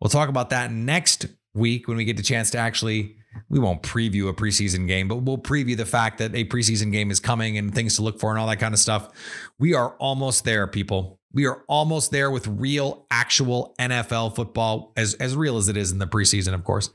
We'll 0.00 0.10
talk 0.10 0.28
about 0.28 0.50
that 0.50 0.70
next 0.70 1.26
week 1.54 1.88
when 1.88 1.96
we 1.96 2.04
get 2.04 2.16
the 2.16 2.22
chance 2.22 2.50
to 2.50 2.58
actually 2.58 3.16
we 3.48 3.58
won't 3.58 3.82
preview 3.82 4.28
a 4.28 4.32
preseason 4.32 4.86
game, 4.86 5.08
but 5.08 5.16
we'll 5.16 5.38
preview 5.38 5.76
the 5.76 5.84
fact 5.84 6.18
that 6.18 6.34
a 6.34 6.44
preseason 6.44 6.92
game 6.92 7.10
is 7.10 7.20
coming 7.20 7.58
and 7.58 7.74
things 7.74 7.96
to 7.96 8.02
look 8.02 8.18
for 8.18 8.30
and 8.30 8.38
all 8.38 8.46
that 8.46 8.58
kind 8.58 8.74
of 8.74 8.80
stuff. 8.80 9.10
We 9.58 9.74
are 9.74 9.90
almost 9.98 10.44
there, 10.44 10.66
people. 10.66 11.15
We 11.36 11.44
are 11.44 11.62
almost 11.68 12.12
there 12.12 12.30
with 12.30 12.46
real, 12.46 13.04
actual 13.10 13.74
NFL 13.78 14.34
football, 14.34 14.94
as, 14.96 15.12
as 15.14 15.36
real 15.36 15.58
as 15.58 15.68
it 15.68 15.76
is 15.76 15.92
in 15.92 15.98
the 15.98 16.06
preseason, 16.06 16.54
of 16.54 16.64
course. 16.64 16.88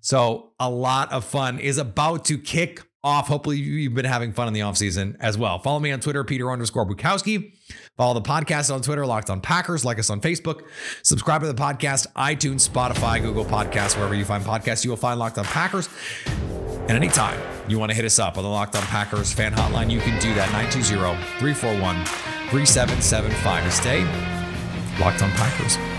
So, 0.00 0.50
a 0.58 0.68
lot 0.68 1.12
of 1.12 1.24
fun 1.24 1.60
is 1.60 1.78
about 1.78 2.24
to 2.24 2.38
kick 2.38 2.82
off. 3.04 3.28
Hopefully, 3.28 3.56
you've 3.58 3.94
been 3.94 4.04
having 4.04 4.32
fun 4.32 4.48
in 4.48 4.52
the 4.52 4.60
offseason 4.60 5.16
as 5.20 5.38
well. 5.38 5.60
Follow 5.60 5.78
me 5.78 5.92
on 5.92 6.00
Twitter, 6.00 6.24
Peter 6.24 6.50
underscore 6.50 6.88
Bukowski. 6.88 7.52
Follow 7.96 8.14
the 8.14 8.28
podcast 8.28 8.74
on 8.74 8.82
Twitter, 8.82 9.06
Locked 9.06 9.30
on 9.30 9.40
Packers. 9.40 9.84
Like 9.84 10.00
us 10.00 10.10
on 10.10 10.20
Facebook. 10.20 10.62
Subscribe 11.04 11.42
to 11.42 11.46
the 11.46 11.54
podcast, 11.54 12.08
iTunes, 12.14 12.68
Spotify, 12.68 13.22
Google 13.22 13.44
Podcasts, 13.44 13.94
wherever 13.94 14.16
you 14.16 14.24
find 14.24 14.42
podcasts, 14.42 14.84
you 14.84 14.90
will 14.90 14.96
find 14.96 15.20
Locked 15.20 15.38
on 15.38 15.44
Packers. 15.44 15.88
And 16.26 16.96
anytime 16.96 17.40
you 17.68 17.78
want 17.78 17.92
to 17.92 17.94
hit 17.94 18.04
us 18.04 18.18
up 18.18 18.38
on 18.38 18.42
the 18.42 18.50
Locked 18.50 18.74
on 18.74 18.82
Packers 18.82 19.32
fan 19.32 19.52
hotline, 19.52 19.88
you 19.88 20.00
can 20.00 20.20
do 20.20 20.34
that 20.34 20.50
920 20.50 21.22
341 21.38 22.27
3775 22.50 23.72
stay 23.72 24.04
locked 24.98 25.22
on 25.22 25.30
Packers. 25.32 25.97